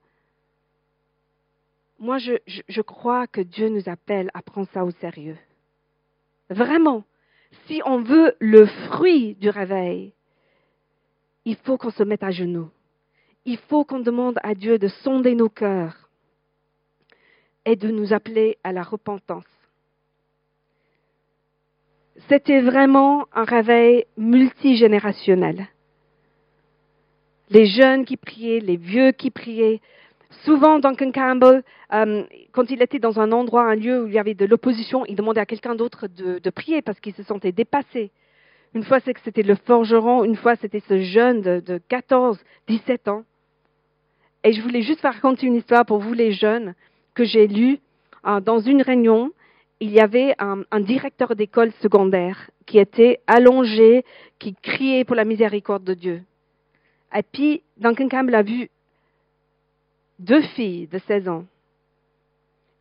Moi, 1.99 2.17
je, 2.17 2.33
je 2.67 2.81
crois 2.81 3.27
que 3.27 3.41
Dieu 3.41 3.69
nous 3.69 3.87
appelle 3.87 4.31
à 4.33 4.41
prendre 4.41 4.67
ça 4.73 4.83
au 4.83 4.91
sérieux. 4.91 5.37
Vraiment. 6.49 7.03
Si 7.67 7.81
on 7.85 8.01
veut 8.01 8.35
le 8.39 8.65
fruit 8.65 9.35
du 9.35 9.49
réveil, 9.49 10.11
il 11.45 11.55
faut 11.55 11.77
qu'on 11.77 11.91
se 11.91 12.03
mette 12.03 12.23
à 12.23 12.31
genoux. 12.31 12.71
Il 13.45 13.57
faut 13.57 13.83
qu'on 13.83 13.99
demande 13.99 14.39
à 14.43 14.53
Dieu 14.53 14.77
de 14.77 14.87
sonder 14.87 15.35
nos 15.35 15.49
cœurs 15.49 16.09
et 17.65 17.75
de 17.75 17.89
nous 17.89 18.13
appeler 18.13 18.57
à 18.63 18.71
la 18.71 18.83
repentance. 18.83 19.45
C'était 22.27 22.61
vraiment 22.61 23.27
un 23.33 23.43
réveil 23.43 24.05
multigénérationnel. 24.17 25.67
Les 27.49 27.65
jeunes 27.65 28.05
qui 28.05 28.17
priaient, 28.17 28.59
les 28.59 28.77
vieux 28.77 29.11
qui 29.11 29.31
priaient. 29.31 29.79
Souvent, 30.43 30.79
Duncan 30.79 31.11
Campbell, 31.11 31.63
euh, 31.93 32.23
quand 32.51 32.69
il 32.69 32.81
était 32.81 32.99
dans 32.99 33.19
un 33.19 33.31
endroit, 33.31 33.63
un 33.63 33.75
lieu 33.75 34.03
où 34.03 34.07
il 34.07 34.13
y 34.13 34.19
avait 34.19 34.35
de 34.35 34.45
l'opposition, 34.45 35.05
il 35.07 35.15
demandait 35.15 35.41
à 35.41 35.45
quelqu'un 35.45 35.75
d'autre 35.75 36.07
de, 36.07 36.49
prier 36.51 36.81
parce 36.81 36.99
qu'il 36.99 37.13
se 37.15 37.23
sentait 37.23 37.51
dépassé. 37.51 38.11
Une 38.73 38.83
fois, 38.83 38.99
c'était 38.99 39.43
le 39.43 39.55
forgeron, 39.55 40.23
une 40.23 40.35
fois, 40.35 40.55
c'était 40.55 40.83
ce 40.87 41.01
jeune 41.01 41.41
de, 41.41 41.59
de 41.59 41.79
14, 41.89 42.39
17 42.67 43.07
ans. 43.07 43.23
Et 44.43 44.53
je 44.53 44.61
voulais 44.61 44.81
juste 44.81 45.01
raconter 45.01 45.47
une 45.47 45.55
histoire 45.55 45.85
pour 45.85 45.99
vous, 45.99 46.13
les 46.13 46.31
jeunes 46.31 46.75
que 47.13 47.25
j'ai 47.25 47.47
lu 47.47 47.79
euh, 48.25 48.39
dans 48.39 48.59
une 48.59 48.81
réunion, 48.81 49.31
il 49.79 49.91
y 49.91 49.99
avait 49.99 50.35
un, 50.39 50.79
directeur 50.79 51.35
d'école 51.35 51.71
secondaire 51.81 52.49
qui 52.65 52.79
était 52.79 53.21
allongé, 53.27 54.03
qui 54.37 54.53
criait 54.55 55.05
pour 55.05 55.15
la 55.15 55.25
miséricorde 55.25 55.83
de 55.83 55.93
Dieu. 55.93 56.21
Et 57.15 57.23
puis, 57.23 57.63
Duncan 57.77 58.09
Campbell 58.09 58.35
a 58.35 58.43
vu 58.43 58.69
deux 60.19 60.41
filles 60.41 60.87
de 60.87 60.99
16 60.99 61.29
ans, 61.29 61.45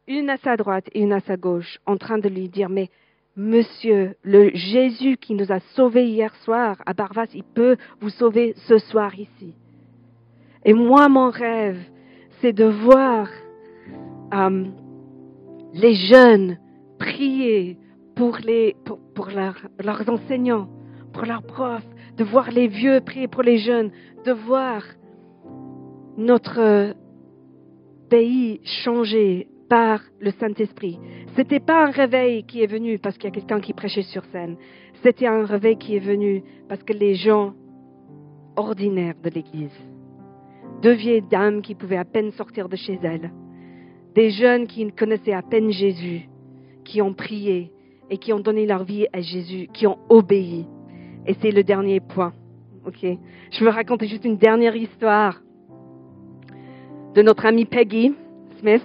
une 0.09 0.29
à 0.29 0.39
sa 0.39 0.57
droite 0.57 0.89
et 0.93 1.01
une 1.01 1.13
à 1.13 1.21
sa 1.21 1.37
gauche, 1.37 1.79
en 1.87 1.97
train 1.97 2.19
de 2.19 2.29
lui 2.29 2.49
dire, 2.49 2.69
mais 2.69 2.91
Monsieur, 3.41 4.17
le 4.25 4.51
Jésus 4.53 5.17
qui 5.17 5.33
nous 5.35 5.53
a 5.53 5.61
sauvés 5.77 6.09
hier 6.09 6.35
soir 6.43 6.75
à 6.87 6.93
Barvas, 6.93 7.29
il 7.35 7.45
peut 7.45 7.77
vous 8.01 8.11
sauver 8.11 8.53
ce 8.67 8.79
soir 8.79 9.17
ici. 9.17 9.55
Et 10.65 10.73
moi, 10.73 11.09
mon 11.09 11.31
rêve, 11.31 11.79
c'est 12.41 12.53
de 12.53 12.65
voir 12.65 13.29
euh, 14.35 14.65
les 15.73 15.95
jeunes 15.95 16.59
prier 16.99 17.79
pour, 18.17 18.39
leurs 18.41 20.09
enseignants, 20.09 20.69
pour 21.13 21.25
leurs 21.25 21.45
profs, 21.45 21.87
de 22.17 22.25
voir 22.25 22.51
les 22.51 22.67
vieux 22.67 23.01
prier 23.01 23.29
pour 23.29 23.45
les 23.45 23.59
jeunes, 23.59 23.93
de 24.25 24.33
voir 24.33 24.83
notre 26.17 26.93
pays 28.11 28.61
changer 28.85 29.47
par 29.69 30.01
le 30.21 30.31
Saint-Esprit. 30.33 30.99
C'était 31.37 31.61
pas 31.61 31.87
un 31.87 31.91
réveil 31.91 32.45
qui 32.45 32.63
est 32.63 32.67
venu 32.67 32.99
parce 32.99 33.17
qu'il 33.17 33.25
y 33.25 33.33
a 33.33 33.35
quelqu'un 33.35 33.61
qui 33.61 33.73
prêchait 33.73 34.03
sur 34.03 34.25
scène. 34.27 34.57
C'était 35.03 35.27
un 35.27 35.45
réveil 35.45 35.77
qui 35.77 35.97
est 35.97 36.01
venu 36.01 36.43
parce 36.69 36.83
que 36.83 36.93
les 36.93 37.15
gens 37.15 37.55
ordinaires 38.57 39.15
de 39.23 39.31
l'Église, 39.31 39.79
deux 40.83 40.93
vieilles 40.93 41.23
dames 41.23 41.63
qui 41.63 41.75
pouvaient 41.75 41.97
à 41.97 42.05
peine 42.05 42.33
sortir 42.33 42.69
de 42.69 42.77
chez 42.77 42.99
elles, 43.03 43.31
des 44.15 44.31
jeunes 44.31 44.67
qui 44.67 44.91
connaissaient 44.93 45.33
à 45.33 45.43
peine 45.43 45.71
Jésus, 45.71 46.29
qui 46.85 47.01
ont 47.03 47.15
prié 47.15 47.71
et 48.11 48.19
qui 48.19 48.33
ont 48.33 48.41
donné 48.41 48.67
leur 48.67 48.85
vie 48.85 49.07
à 49.13 49.21
Jésus, 49.21 49.69
qui 49.73 49.87
ont 49.87 49.99
obéi. 50.09 50.67
Et 51.27 51.35
c'est 51.41 51.51
le 51.51 51.63
dernier 51.63 52.01
point. 52.01 52.33
Ok? 52.87 53.07
Je 53.51 53.65
veux 53.65 53.71
raconter 53.71 54.09
juste 54.09 54.25
une 54.25 54.39
dernière 54.39 54.75
histoire 54.75 55.41
de 57.15 57.23
notre 57.23 57.47
amie 57.47 57.67
Peggy 57.67 58.15
Smith. 58.61 58.83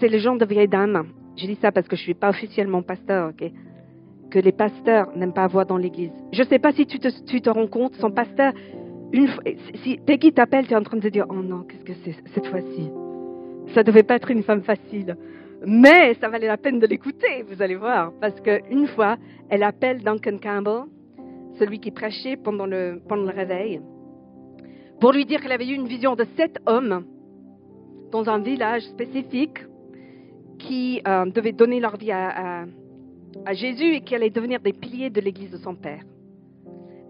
C'est 0.00 0.08
le 0.08 0.18
genre 0.18 0.36
de 0.36 0.44
vieille 0.44 0.68
dame. 0.68 1.04
Je 1.36 1.46
dis 1.46 1.58
ça 1.60 1.72
parce 1.72 1.88
que 1.88 1.96
je 1.96 2.02
ne 2.02 2.04
suis 2.04 2.14
pas 2.14 2.30
officiellement 2.30 2.82
pasteur, 2.82 3.30
ok? 3.30 3.50
Que 4.30 4.38
les 4.38 4.52
pasteurs 4.52 5.08
n'aiment 5.16 5.32
pas 5.32 5.44
avoir 5.44 5.66
dans 5.66 5.76
l'église. 5.76 6.12
Je 6.32 6.42
ne 6.42 6.46
sais 6.46 6.58
pas 6.58 6.72
si 6.72 6.86
tu 6.86 6.98
te, 6.98 7.08
tu 7.24 7.40
te 7.40 7.50
rends 7.50 7.66
compte, 7.66 7.94
son 7.96 8.10
pasteur, 8.10 8.52
une 9.12 9.28
fois, 9.28 9.42
si 9.82 9.98
Peggy 9.98 10.32
t'appelle, 10.32 10.66
tu 10.66 10.72
es 10.72 10.76
en 10.76 10.82
train 10.82 10.96
de 10.96 11.02
te 11.02 11.08
dire 11.08 11.26
Oh 11.28 11.42
non, 11.42 11.64
qu'est-ce 11.64 11.84
que 11.84 11.92
c'est 12.04 12.16
cette 12.34 12.46
fois-ci? 12.46 12.90
Ça 13.74 13.80
ne 13.80 13.86
devait 13.86 14.02
pas 14.02 14.16
être 14.16 14.30
une 14.30 14.42
femme 14.42 14.62
facile. 14.62 15.16
Mais 15.64 16.14
ça 16.14 16.28
valait 16.28 16.48
la 16.48 16.56
peine 16.56 16.78
de 16.78 16.86
l'écouter, 16.86 17.44
vous 17.48 17.62
allez 17.62 17.76
voir. 17.76 18.12
Parce 18.20 18.40
qu'une 18.40 18.86
fois, 18.88 19.16
elle 19.48 19.62
appelle 19.62 20.02
Duncan 20.02 20.38
Campbell, 20.42 20.84
celui 21.58 21.78
qui 21.78 21.90
prêchait 21.90 22.36
pendant 22.36 22.66
le, 22.66 23.00
pendant 23.08 23.24
le 23.24 23.36
réveil, 23.36 23.80
pour 25.00 25.12
lui 25.12 25.24
dire 25.24 25.40
qu'elle 25.40 25.52
avait 25.52 25.68
eu 25.68 25.74
une 25.74 25.86
vision 25.86 26.16
de 26.16 26.24
sept 26.36 26.58
hommes 26.66 27.04
dans 28.12 28.28
un 28.28 28.38
village 28.38 28.82
spécifique 28.82 29.58
qui 30.58 31.02
euh, 31.08 31.24
devaient 31.26 31.52
donner 31.52 31.80
leur 31.80 31.96
vie 31.96 32.12
à, 32.12 32.66
Jésus 33.52 33.94
et 33.94 34.00
qui 34.02 34.14
allaient 34.14 34.30
devenir 34.30 34.60
des 34.60 34.74
piliers 34.74 35.08
de 35.08 35.20
l'église 35.20 35.50
de 35.50 35.56
son 35.56 35.74
père. 35.74 36.04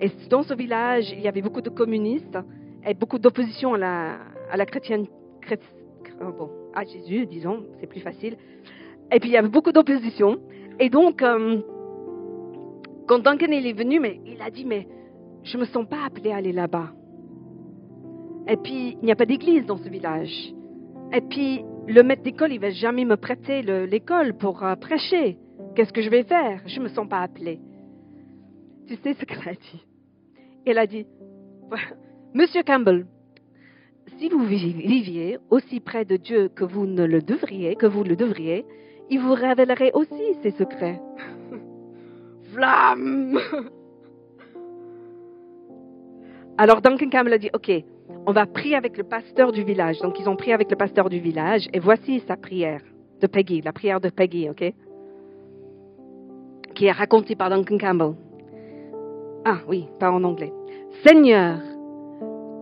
Et 0.01 0.09
dans 0.31 0.45
ce 0.45 0.55
village, 0.55 1.13
il 1.13 1.21
y 1.21 1.29
avait 1.29 1.43
beaucoup 1.43 1.61
de 1.61 1.69
communistes 1.69 2.39
et 2.87 2.95
beaucoup 2.95 3.19
d'opposition 3.19 3.75
à 3.75 3.79
la, 3.79 4.19
à 4.51 4.57
la 4.57 4.65
chrétienne, 4.65 5.07
oh 6.21 6.33
bon, 6.39 6.51
à 6.75 6.85
Jésus, 6.85 7.27
disons, 7.27 7.65
c'est 7.81 7.89
plus 7.89 8.01
facile. 8.01 8.37
Et 9.13 9.19
puis 9.19 9.31
il 9.31 9.33
y 9.33 9.37
avait 9.37 9.49
beaucoup 9.49 9.73
d'opposition. 9.73 10.39
Et 10.79 10.89
donc, 10.89 11.23
euh, 11.23 11.61
quand 13.09 13.19
Duncan 13.19 13.51
est 13.51 13.73
venu, 13.73 13.99
mais 13.99 14.21
il 14.25 14.41
a 14.41 14.51
dit, 14.51 14.65
mais 14.65 14.87
je 15.43 15.57
ne 15.57 15.63
me 15.63 15.67
sens 15.67 15.87
pas 15.89 16.05
appelé 16.07 16.31
à 16.31 16.37
aller 16.37 16.53
là-bas. 16.53 16.93
Et 18.49 18.57
puis, 18.57 18.97
il 19.01 19.05
n'y 19.05 19.13
a 19.13 19.17
pas 19.17 19.27
d'église 19.27 19.67
dans 19.67 19.77
ce 19.77 19.89
village. 19.89 20.53
Et 21.15 21.21
puis, 21.21 21.63
le 21.87 22.03
maître 22.03 22.23
d'école, 22.23 22.53
il 22.53 22.57
ne 22.57 22.63
va 22.63 22.71
jamais 22.71 23.05
me 23.05 23.17
prêter 23.17 23.63
l'école 23.63 24.35
pour 24.35 24.65
euh, 24.65 24.77
prêcher. 24.77 25.37
Qu'est-ce 25.75 25.93
que 25.93 26.03
je 26.03 26.11
vais 26.11 26.25
faire? 26.25 26.63
Je 26.67 26.79
ne 26.79 26.85
me 26.85 26.89
sens 26.89 27.09
pas 27.09 27.21
appelé. 27.21 27.61
Tu 28.87 28.97
sais 28.97 29.15
ce 29.15 29.25
qu'elle 29.25 29.49
a 29.49 29.53
dit? 29.53 29.87
Elle 30.67 30.79
a 30.79 30.87
dit, 30.87 31.07
Monsieur 32.35 32.63
Campbell, 32.63 33.07
si 34.19 34.29
vous 34.29 34.45
viviez 34.45 35.39
aussi 35.51 35.81
près 35.81 36.05
de 36.05 36.17
Dieu 36.17 36.49
que 36.49 36.65
vous 36.65 36.87
ne 36.87 37.05
le 37.05 37.21
devriez, 37.21 37.77
que 37.77 37.87
vous 37.87 38.05
le 38.05 38.17
devriez, 38.17 38.65
il 39.11 39.21
vous 39.21 39.35
révélerait 39.35 39.93
aussi 39.93 40.35
ses 40.43 40.53
secrets. 40.53 41.01
Flamme 42.55 43.39
Alors 46.59 46.81
Duncan 46.81 47.09
Campbell 47.11 47.33
a 47.35 47.39
dit, 47.39 47.51
OK, 47.55 47.71
on 48.27 48.33
va 48.33 48.47
prier 48.47 48.77
avec 48.77 48.97
le 48.97 49.05
pasteur 49.05 49.53
du 49.53 49.65
village. 49.65 49.99
Donc 49.99 50.19
ils 50.21 50.29
ont 50.29 50.37
prié 50.37 50.53
avec 50.53 50.71
le 50.71 50.77
pasteur 50.77 51.09
du 51.09 51.19
village 51.19 51.69
et 51.73 51.79
voici 51.79 52.21
sa 52.21 52.37
prière 52.37 52.81
de 53.21 53.27
Peggy, 53.27 53.61
la 53.61 53.73
prière 53.73 54.01
de 54.01 54.09
Peggy, 54.09 54.49
OK? 54.49 54.73
Qui 56.75 56.87
est 56.87 56.93
racontée 56.93 57.37
par 57.37 57.51
Duncan 57.51 57.79
Campbell. 57.79 58.15
Ah 59.45 59.59
oui, 59.69 59.87
pas 59.99 60.11
en 60.11 60.23
anglais. 60.25 60.53
Seigneur, 61.05 61.59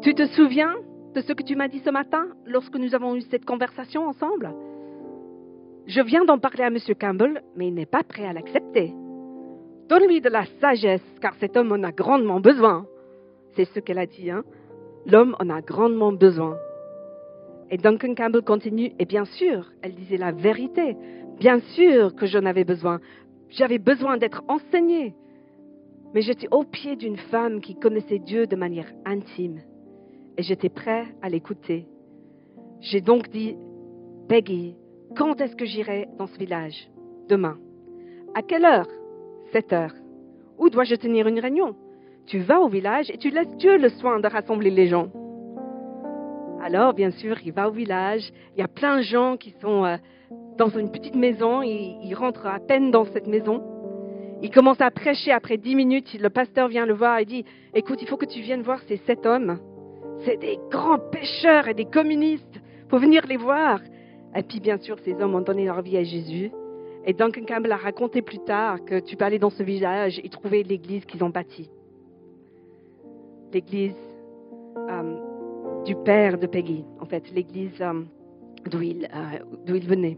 tu 0.02 0.14
te 0.14 0.26
souviens 0.28 0.74
de 1.14 1.20
ce 1.20 1.32
que 1.32 1.42
tu 1.42 1.56
m'as 1.56 1.68
dit 1.68 1.80
ce 1.84 1.90
matin 1.90 2.26
lorsque 2.46 2.76
nous 2.76 2.94
avons 2.94 3.16
eu 3.16 3.20
cette 3.22 3.44
conversation 3.44 4.06
ensemble? 4.06 4.54
Je 5.86 6.00
viens 6.00 6.24
d'en 6.24 6.38
parler 6.38 6.64
à 6.64 6.68
M. 6.68 6.78
Campbell, 6.98 7.42
mais 7.56 7.68
il 7.68 7.74
n'est 7.74 7.86
pas 7.86 8.02
prêt 8.02 8.24
à 8.24 8.32
l'accepter. 8.32 8.94
Donne-lui 9.88 10.20
de 10.20 10.28
la 10.28 10.44
sagesse, 10.60 11.02
car 11.20 11.34
cet 11.40 11.56
homme 11.56 11.72
en 11.72 11.82
a 11.82 11.90
grandement 11.90 12.40
besoin. 12.40 12.86
C'est 13.56 13.64
ce 13.64 13.80
qu'elle 13.80 13.98
a 13.98 14.06
dit, 14.06 14.30
hein 14.30 14.44
L'homme 15.06 15.36
en 15.38 15.48
a 15.50 15.60
grandement 15.60 16.12
besoin. 16.12 16.56
Et 17.70 17.78
Duncan 17.78 18.14
Campbell 18.14 18.42
continue, 18.42 18.92
et 18.98 19.04
bien 19.04 19.24
sûr, 19.24 19.70
elle 19.82 19.94
disait 19.94 20.16
la 20.16 20.32
vérité. 20.32 20.96
Bien 21.38 21.60
sûr 21.74 22.14
que 22.14 22.26
j'en 22.26 22.44
avais 22.44 22.64
besoin. 22.64 23.00
J'avais 23.48 23.78
besoin 23.78 24.16
d'être 24.18 24.42
enseignée. 24.48 25.14
Mais 26.14 26.22
j'étais 26.22 26.48
au 26.50 26.64
pied 26.64 26.96
d'une 26.96 27.16
femme 27.16 27.60
qui 27.60 27.76
connaissait 27.76 28.18
Dieu 28.18 28.46
de 28.46 28.56
manière 28.56 28.92
intime 29.04 29.60
et 30.40 30.42
j'étais 30.42 30.70
prêt 30.70 31.06
à 31.20 31.28
l'écouter. 31.28 31.86
J'ai 32.80 33.02
donc 33.02 33.28
dit, 33.28 33.56
Peggy, 34.26 34.74
quand 35.14 35.38
est-ce 35.40 35.54
que 35.54 35.66
j'irai 35.66 36.08
dans 36.18 36.26
ce 36.26 36.38
village? 36.38 36.88
Demain. 37.28 37.58
À 38.34 38.40
quelle 38.40 38.64
heure? 38.64 38.88
7 39.52 39.72
heures. 39.74 39.94
Où 40.58 40.70
dois-je 40.70 40.94
tenir 40.94 41.26
une 41.26 41.40
réunion? 41.40 41.76
Tu 42.30 42.38
vas 42.38 42.60
au 42.60 42.68
village 42.68 43.10
et 43.10 43.18
tu 43.18 43.30
laisses 43.30 43.56
Dieu 43.56 43.76
le 43.76 43.88
soin 43.88 44.20
de 44.20 44.28
rassembler 44.28 44.70
les 44.70 44.86
gens. 44.86 45.08
Alors, 46.62 46.94
bien 46.94 47.10
sûr, 47.10 47.36
il 47.44 47.52
va 47.52 47.68
au 47.68 47.72
village. 47.72 48.30
Il 48.54 48.60
y 48.60 48.62
a 48.62 48.68
plein 48.68 48.98
de 48.98 49.02
gens 49.02 49.36
qui 49.36 49.52
sont 49.60 49.84
euh, 49.84 49.96
dans 50.56 50.68
une 50.68 50.92
petite 50.92 51.16
maison. 51.16 51.62
il 51.62 52.14
rentre 52.14 52.46
à 52.46 52.60
peine 52.60 52.92
dans 52.92 53.04
cette 53.04 53.26
maison. 53.26 53.60
Il 54.42 54.50
commence 54.52 54.80
à 54.80 54.92
prêcher 54.92 55.32
après 55.32 55.56
dix 55.56 55.74
minutes. 55.74 56.16
Le 56.20 56.30
pasteur 56.30 56.68
vient 56.68 56.86
le 56.86 56.94
voir 56.94 57.18
et 57.18 57.24
dit 57.24 57.44
Écoute, 57.74 58.00
il 58.00 58.06
faut 58.06 58.16
que 58.16 58.26
tu 58.26 58.40
viennes 58.40 58.62
voir 58.62 58.78
ces 58.86 58.98
sept 58.98 59.26
hommes. 59.26 59.58
C'est 60.20 60.38
des 60.38 60.60
grands 60.70 61.00
pécheurs 61.00 61.66
et 61.66 61.74
des 61.74 61.86
communistes. 61.86 62.60
Il 62.84 62.90
faut 62.90 62.98
venir 62.98 63.26
les 63.26 63.38
voir. 63.38 63.80
Et 64.36 64.44
puis, 64.44 64.60
bien 64.60 64.78
sûr, 64.78 65.00
ces 65.00 65.14
hommes 65.14 65.34
ont 65.34 65.40
donné 65.40 65.64
leur 65.64 65.82
vie 65.82 65.96
à 65.96 66.04
Jésus. 66.04 66.52
Et 67.04 67.12
Duncan 67.12 67.42
Campbell 67.44 67.72
a 67.72 67.76
raconté 67.76 68.22
plus 68.22 68.38
tard 68.38 68.84
que 68.84 69.00
tu 69.00 69.16
peux 69.16 69.24
aller 69.24 69.40
dans 69.40 69.50
ce 69.50 69.64
village 69.64 70.20
et 70.22 70.28
trouver 70.28 70.62
l'église 70.62 71.04
qu'ils 71.06 71.24
ont 71.24 71.30
bâtie. 71.30 71.68
L'église 73.52 73.94
euh, 74.76 75.82
du 75.84 75.94
père 75.96 76.38
de 76.38 76.46
Peggy, 76.46 76.84
en 77.00 77.04
fait, 77.04 77.24
l'église 77.34 77.80
euh, 77.80 78.02
d'où 78.70 78.80
il, 78.82 79.04
euh, 79.04 79.74
il 79.74 79.86
venait. 79.86 80.16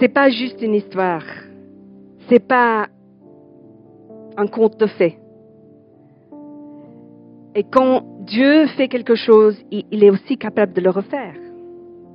c'est 0.00 0.08
pas 0.08 0.28
juste 0.28 0.60
une 0.62 0.74
histoire. 0.74 1.24
C'est 2.28 2.46
pas 2.46 2.88
un 4.36 4.46
conte 4.46 4.78
de 4.78 4.86
fait. 4.86 5.18
Et 7.54 7.64
quand 7.64 8.02
Dieu 8.20 8.66
fait 8.76 8.88
quelque 8.88 9.14
chose, 9.14 9.56
il 9.70 10.02
est 10.02 10.10
aussi 10.10 10.36
capable 10.36 10.72
de 10.72 10.80
le 10.80 10.90
refaire. 10.90 11.36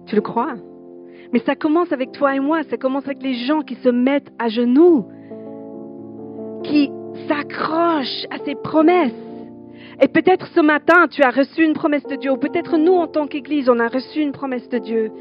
Tu 0.08 0.16
le 0.16 0.22
crois? 0.22 0.56
Mais 1.32 1.40
ça 1.40 1.56
commence 1.56 1.92
avec 1.92 2.12
toi 2.12 2.36
et 2.36 2.40
moi, 2.40 2.64
ça 2.64 2.78
commence 2.78 3.06
avec 3.06 3.22
les 3.22 3.36
gens 3.46 3.62
qui 3.62 3.76
se 3.76 3.90
mettent 3.90 4.32
à 4.40 4.50
genoux, 4.50 5.06
qui 6.64 6.92
s'accrochent 7.28 8.26
à 8.30 8.38
ses 8.46 8.56
promesses. 8.56 9.14
Et 10.02 10.08
peut-être 10.08 10.48
ce 10.48 10.62
matin, 10.62 11.08
tu 11.10 11.22
as 11.24 11.30
reçu 11.30 11.64
une 11.64 11.74
promesse 11.74 12.06
de 12.06 12.16
Dieu, 12.16 12.32
ou 12.32 12.38
peut-être 12.38 12.78
nous, 12.78 12.94
en 12.94 13.08
tant 13.08 13.28
qu'Église, 13.28 13.70
on 13.70 13.80
a 13.80 13.88
reçu 13.88 14.22
une 14.22 14.32
promesse 14.32 14.68
de 14.70 14.78
Dieu. 14.78 15.12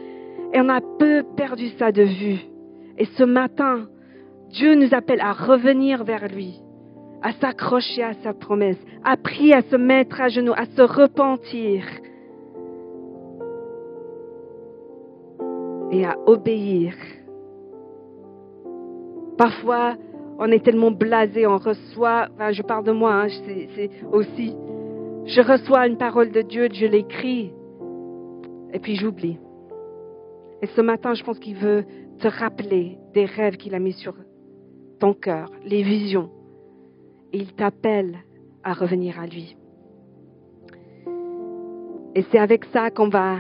Et 0.53 0.61
on 0.61 0.69
a 0.69 0.81
peu 0.81 1.25
perdu 1.37 1.69
ça 1.79 1.91
de 1.91 2.03
vue. 2.03 2.41
Et 2.97 3.05
ce 3.17 3.25
matin, 3.25 3.87
Dieu 4.51 4.75
nous 4.75 4.95
appelle 4.95 5.21
à 5.21 5.33
revenir 5.33 6.05
vers 6.05 6.29
lui, 6.29 6.61
à 7.23 7.33
s'accrocher 7.33 8.03
à 8.03 8.15
sa 8.23 8.33
promesse, 8.33 8.79
à 9.05 9.17
prier, 9.17 9.55
à 9.55 9.63
se 9.63 9.77
mettre 9.77 10.21
à 10.21 10.29
genoux, 10.29 10.55
à 10.57 10.67
se 10.67 10.83
repentir 10.83 11.85
et 15.91 16.05
à 16.05 16.17
obéir. 16.27 16.95
Parfois, 19.37 19.95
on 20.39 20.47
est 20.53 20.65
tellement 20.65 20.93
blasé, 20.93 21.47
on 21.47 21.59
reçoit, 21.59 22.29
je 22.53 22.63
parle 22.63 22.85
de 22.85 22.93
moi, 22.93 23.13
hein, 23.13 23.29
c'est 23.75 23.91
aussi, 24.13 24.55
je 25.27 25.41
reçois 25.41 25.87
une 25.89 25.99
parole 25.99 26.31
de 26.31 26.43
Dieu, 26.43 26.69
je 26.73 26.87
l'écris, 26.87 27.53
et 28.73 28.79
puis 28.79 28.97
j'oublie. 28.97 29.39
Et 30.63 30.67
ce 30.67 30.81
matin, 30.81 31.15
je 31.15 31.25
pense 31.25 31.39
qu'il 31.39 31.57
veut 31.57 31.85
te 32.21 32.29
rappeler 32.29 32.99
des 33.15 33.25
rêves 33.25 33.57
qu'il 33.57 33.75
a 33.75 33.79
mis 33.79 33.93
sur 33.93 34.15
ton 35.01 35.13
cœur, 35.13 35.51
les 35.65 35.83
visions. 35.83 36.31
Et 37.33 37.39
il 37.39 37.53
t'appelle 37.55 38.19
à 38.65 38.73
revenir 38.73 39.21
à 39.21 39.27
lui. 39.27 39.57
Et 42.15 42.23
c'est 42.31 42.39
avec 42.39 42.65
ça 42.67 42.91
qu'on 42.91 43.09
va 43.09 43.39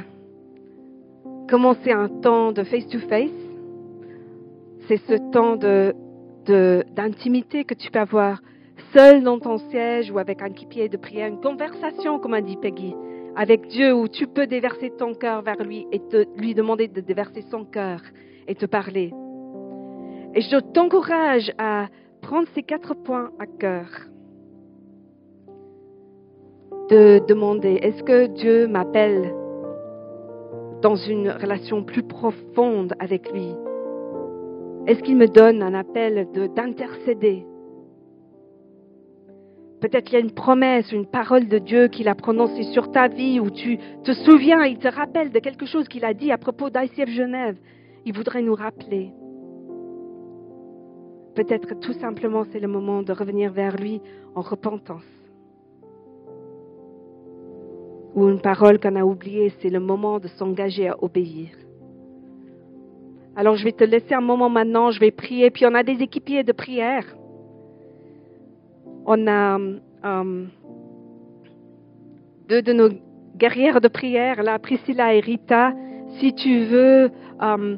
commencer 1.48 1.90
un 1.90 2.08
temps 2.08 2.52
de 2.52 2.62
face-to-face. 2.62 3.30
C'est 4.86 4.98
ce 4.98 5.32
temps 5.32 5.56
de, 5.56 5.94
d'intimité 6.50 7.64
que 7.64 7.74
tu 7.74 7.90
peux 7.90 7.98
avoir 7.98 8.40
seul 8.92 9.22
dans 9.22 9.38
ton 9.38 9.58
siège 9.58 10.10
ou 10.10 10.18
avec 10.18 10.42
un 10.42 10.50
pied 10.50 10.88
de 10.88 10.96
prière, 10.96 11.28
une 11.28 11.40
conversation, 11.40 12.18
comme 12.18 12.34
a 12.34 12.40
dit 12.40 12.56
Peggy. 12.56 12.94
avec 13.36 13.68
Dieu 13.68 13.94
où 13.94 14.08
tu 14.08 14.26
peux 14.26 14.46
déverser 14.46 14.90
ton 14.98 15.14
cœur 15.14 15.42
vers 15.42 15.62
lui 15.62 15.86
et 15.92 16.00
te, 16.00 16.24
lui 16.36 16.54
demander 16.54 16.88
de 16.88 17.00
déverser 17.00 17.42
son 17.50 17.64
cœur 17.64 18.00
et 18.48 18.54
te 18.54 18.66
parler. 18.66 19.12
Et 20.34 20.40
je 20.40 20.58
t'encourage 20.72 21.52
à 21.58 21.86
prendre 22.20 22.48
ces 22.54 22.62
quatre 22.62 22.94
points 22.94 23.30
à 23.38 23.46
cœur. 23.46 23.86
De 26.90 27.20
demander, 27.28 27.78
est-ce 27.82 28.02
que 28.02 28.26
Dieu 28.26 28.66
m'appelle 28.66 29.34
dans 30.82 30.96
une 30.96 31.30
relation 31.30 31.84
plus 31.84 32.02
profonde 32.02 32.94
avec 32.98 33.30
lui? 33.32 33.54
Est-ce 34.88 35.02
qu'il 35.02 35.18
me 35.18 35.28
donne 35.28 35.62
un 35.62 35.74
appel 35.74 36.26
d'intercéder? 36.56 37.44
Peut-être 39.82 40.10
il 40.10 40.14
y 40.14 40.16
a 40.16 40.20
une 40.20 40.32
promesse, 40.32 40.90
une 40.92 41.04
parole 41.04 41.46
de 41.46 41.58
Dieu 41.58 41.88
qu'il 41.88 42.08
a 42.08 42.14
prononcée 42.14 42.62
sur 42.72 42.90
ta 42.90 43.06
vie, 43.06 43.38
où 43.38 43.50
tu 43.50 43.78
te 44.02 44.12
souviens, 44.12 44.64
il 44.64 44.78
te 44.78 44.88
rappelle 44.88 45.30
de 45.30 45.38
quelque 45.40 45.66
chose 45.66 45.86
qu'il 45.88 46.06
a 46.06 46.14
dit 46.14 46.32
à 46.32 46.38
propos 46.38 46.70
d'ICF 46.70 47.10
Genève. 47.10 47.58
Il 48.06 48.16
voudrait 48.16 48.40
nous 48.40 48.54
rappeler. 48.54 49.12
Peut-être 51.34 51.78
tout 51.80 51.92
simplement 51.92 52.44
c'est 52.50 52.58
le 52.58 52.66
moment 52.66 53.02
de 53.02 53.12
revenir 53.12 53.52
vers 53.52 53.76
lui 53.76 54.00
en 54.34 54.40
repentance. 54.40 55.04
Ou 58.14 58.26
une 58.26 58.40
parole 58.40 58.80
qu'on 58.80 58.96
a 58.96 59.04
oubliée, 59.04 59.52
c'est 59.60 59.68
le 59.68 59.80
moment 59.80 60.18
de 60.18 60.28
s'engager 60.28 60.88
à 60.88 60.96
obéir. 61.04 61.50
Alors 63.38 63.54
je 63.54 63.62
vais 63.62 63.70
te 63.70 63.84
laisser 63.84 64.14
un 64.14 64.20
moment 64.20 64.48
maintenant, 64.48 64.90
je 64.90 64.98
vais 64.98 65.12
prier, 65.12 65.50
puis 65.50 65.64
on 65.64 65.72
a 65.74 65.84
des 65.84 66.02
équipiers 66.02 66.42
de 66.42 66.50
prière. 66.50 67.04
On 69.06 69.28
a 69.28 69.60
euh, 70.04 70.44
deux 72.48 72.62
de 72.62 72.72
nos 72.72 72.88
guerrières 73.36 73.80
de 73.80 73.86
prière, 73.86 74.42
là, 74.42 74.58
Priscilla 74.58 75.14
et 75.14 75.20
Rita. 75.20 75.72
Si 76.18 76.34
tu 76.34 76.64
veux 76.64 77.12
euh, 77.40 77.76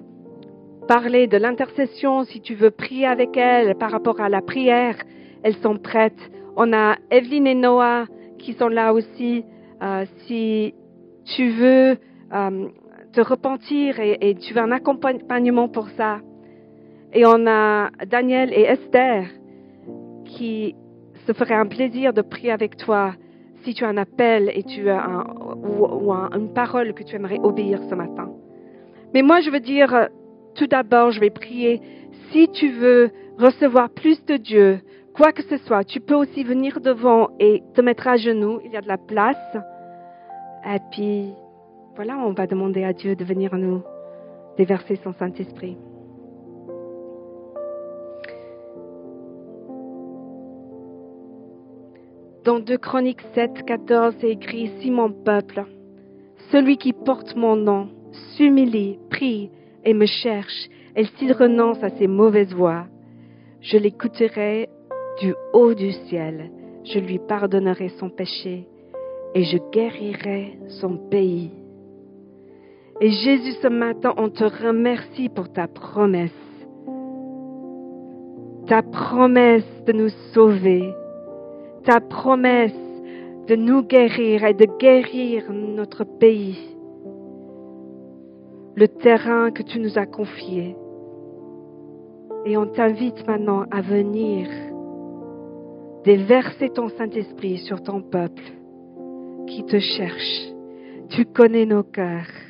parler 0.89 1.27
de 1.27 1.37
l'intercession, 1.37 2.25
si 2.25 2.41
tu 2.41 2.55
veux 2.55 2.71
prier 2.71 3.05
avec 3.05 3.37
elles 3.37 3.75
par 3.75 3.91
rapport 3.91 4.19
à 4.19 4.31
la 4.31 4.41
prière, 4.41 4.97
elles 5.43 5.57
sont 5.57 5.77
prêtes. 5.77 6.31
On 6.57 6.73
a 6.73 6.97
Evelyne 7.11 7.47
et 7.47 7.55
Noah 7.55 8.07
qui 8.39 8.55
sont 8.55 8.69
là 8.69 8.95
aussi. 8.95 9.45
Euh, 9.83 10.07
si 10.25 10.73
tu 11.37 11.51
veux 11.51 11.99
te 13.13 13.21
repentir 13.21 13.99
et, 14.01 14.35
tu 14.37 14.55
veux 14.55 14.61
un 14.61 14.73
accompagnement 14.73 15.69
pour 15.69 15.89
ça. 15.91 16.19
Et 17.13 17.27
on 17.27 17.47
a 17.47 17.91
Daniel 18.07 18.53
et 18.53 18.63
Esther 18.63 19.25
qui 20.25 20.77
ce 21.27 21.33
ferait 21.33 21.55
un 21.55 21.67
plaisir 21.67 22.13
de 22.13 22.23
prier 22.23 22.53
avec 22.53 22.77
toi 22.77 23.15
si 23.63 23.75
tu 23.75 23.85
as 23.85 23.89
un 23.89 23.97
appel 23.97 24.51
et 24.55 24.63
tu 24.63 24.89
as 24.89 25.25
ou, 25.57 26.13
une 26.13 26.53
parole 26.55 26.95
que 26.95 27.03
tu 27.03 27.17
aimerais 27.17 27.39
obéir 27.43 27.81
ce 27.89 27.95
matin. 27.95 28.31
Mais 29.13 29.23
moi, 29.23 29.41
je 29.41 29.51
veux 29.51 29.61
dire, 29.61 30.09
tout 30.55 30.67
d'abord, 30.67 31.11
je 31.11 31.21
vais 31.21 31.31
prier. 31.31 31.81
Si 32.31 32.49
tu 32.49 32.71
veux 32.71 33.11
recevoir 33.39 33.91
plus 33.91 34.25
de 34.27 34.37
Dieu, 34.37 34.81
quoi 35.15 35.33
que 35.33 35.43
ce 35.43 35.57
soit, 35.59 35.85
tu 35.85 36.01
peux 36.01 36.15
aussi 36.15 36.45
venir 36.45 36.81
devant 36.81 37.29
et 37.39 37.63
te 37.75 37.81
mettre 37.81 38.07
à 38.09 38.17
genoux. 38.17 38.61
Il 38.65 38.73
y 38.73 38.77
a 38.77 38.81
de 38.81 38.89
la 38.89 38.99
place. 38.99 39.37
Et 40.65 40.79
puis, 40.93 41.33
voilà, 41.97 42.19
on 42.19 42.33
va 42.33 42.47
demander 42.47 42.85
à 42.85 42.93
Dieu 42.93 43.17
de 43.17 43.25
venir 43.25 43.55
nous 43.57 43.83
déverser 44.57 44.97
son 44.97 45.13
Saint-Esprit. 45.13 45.77
Dans 52.45 52.59
2 52.59 52.79
Chroniques 52.79 53.23
7, 53.35 53.65
14, 53.67 54.15
c'est 54.21 54.31
écrit 54.31 54.71
Si 54.81 54.91
mon 54.91 55.13
peuple, 55.13 55.65
celui 56.51 56.79
qui 56.79 56.93
porte 56.93 57.37
mon 57.37 57.55
nom, 57.55 57.89
s'humilie, 58.13 58.99
prie 59.11 59.51
et 59.85 59.93
me 59.93 60.07
cherche, 60.07 60.69
et 60.97 61.05
s'il 61.05 61.33
renonce 61.33 61.83
à 61.83 61.91
ses 61.91 62.07
mauvaises 62.07 62.55
voies, 62.55 62.87
je 63.61 63.77
l'écouterai 63.77 64.69
du 65.21 65.35
haut 65.53 65.75
du 65.75 65.93
ciel, 65.93 66.51
je 66.85 66.99
lui 66.99 67.19
pardonnerai 67.19 67.91
son 67.99 68.09
péché 68.09 68.67
et 69.35 69.45
je 69.45 69.59
guérirai 69.71 70.59
son 70.81 70.97
pays. 70.97 71.60
Et 73.03 73.11
Jésus, 73.11 73.53
ce 73.63 73.69
matin, 73.69 74.13
on 74.19 74.29
te 74.29 74.45
remercie 74.45 75.31
pour 75.31 75.51
ta 75.51 75.67
promesse. 75.67 76.31
Ta 78.67 78.83
promesse 78.83 79.65
de 79.87 79.93
nous 79.93 80.11
sauver, 80.35 80.95
ta 81.85 82.01
promesse 82.01 82.75
de 83.49 83.57
nous 83.57 83.83
guérir 83.83 84.45
et 84.45 84.53
de 84.53 84.67
guérir 84.79 85.51
notre 85.51 86.05
pays, 86.05 86.77
le 88.77 88.87
terrain 88.87 89.51
que 89.51 89.63
tu 89.63 89.81
nous 89.81 89.99
as 89.99 90.07
confié. 90.07 90.77
Et 92.45 92.57
on 92.59 92.67
t'invite 92.67 93.27
maintenant 93.27 93.65
à 93.71 93.81
venir 93.81 94.47
déverser 96.05 96.69
ton 96.69 96.89
Saint-Esprit 96.91 97.59
sur 97.59 97.83
ton 97.83 98.03
peuple 98.03 98.43
qui 99.47 99.65
te 99.65 99.79
cherche. 99.79 100.53
Tu 101.09 101.25
connais 101.25 101.67
nos 101.67 101.83
cœurs. 101.83 102.50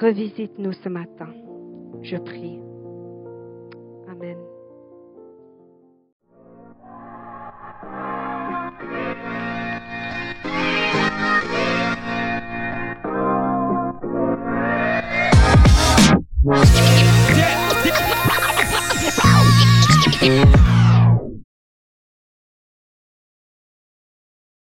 Revisite-nous 0.00 0.72
ce 0.72 0.88
matin, 0.88 1.28
je 2.00 2.16
prie. 2.16 2.58
Amen. 4.08 4.38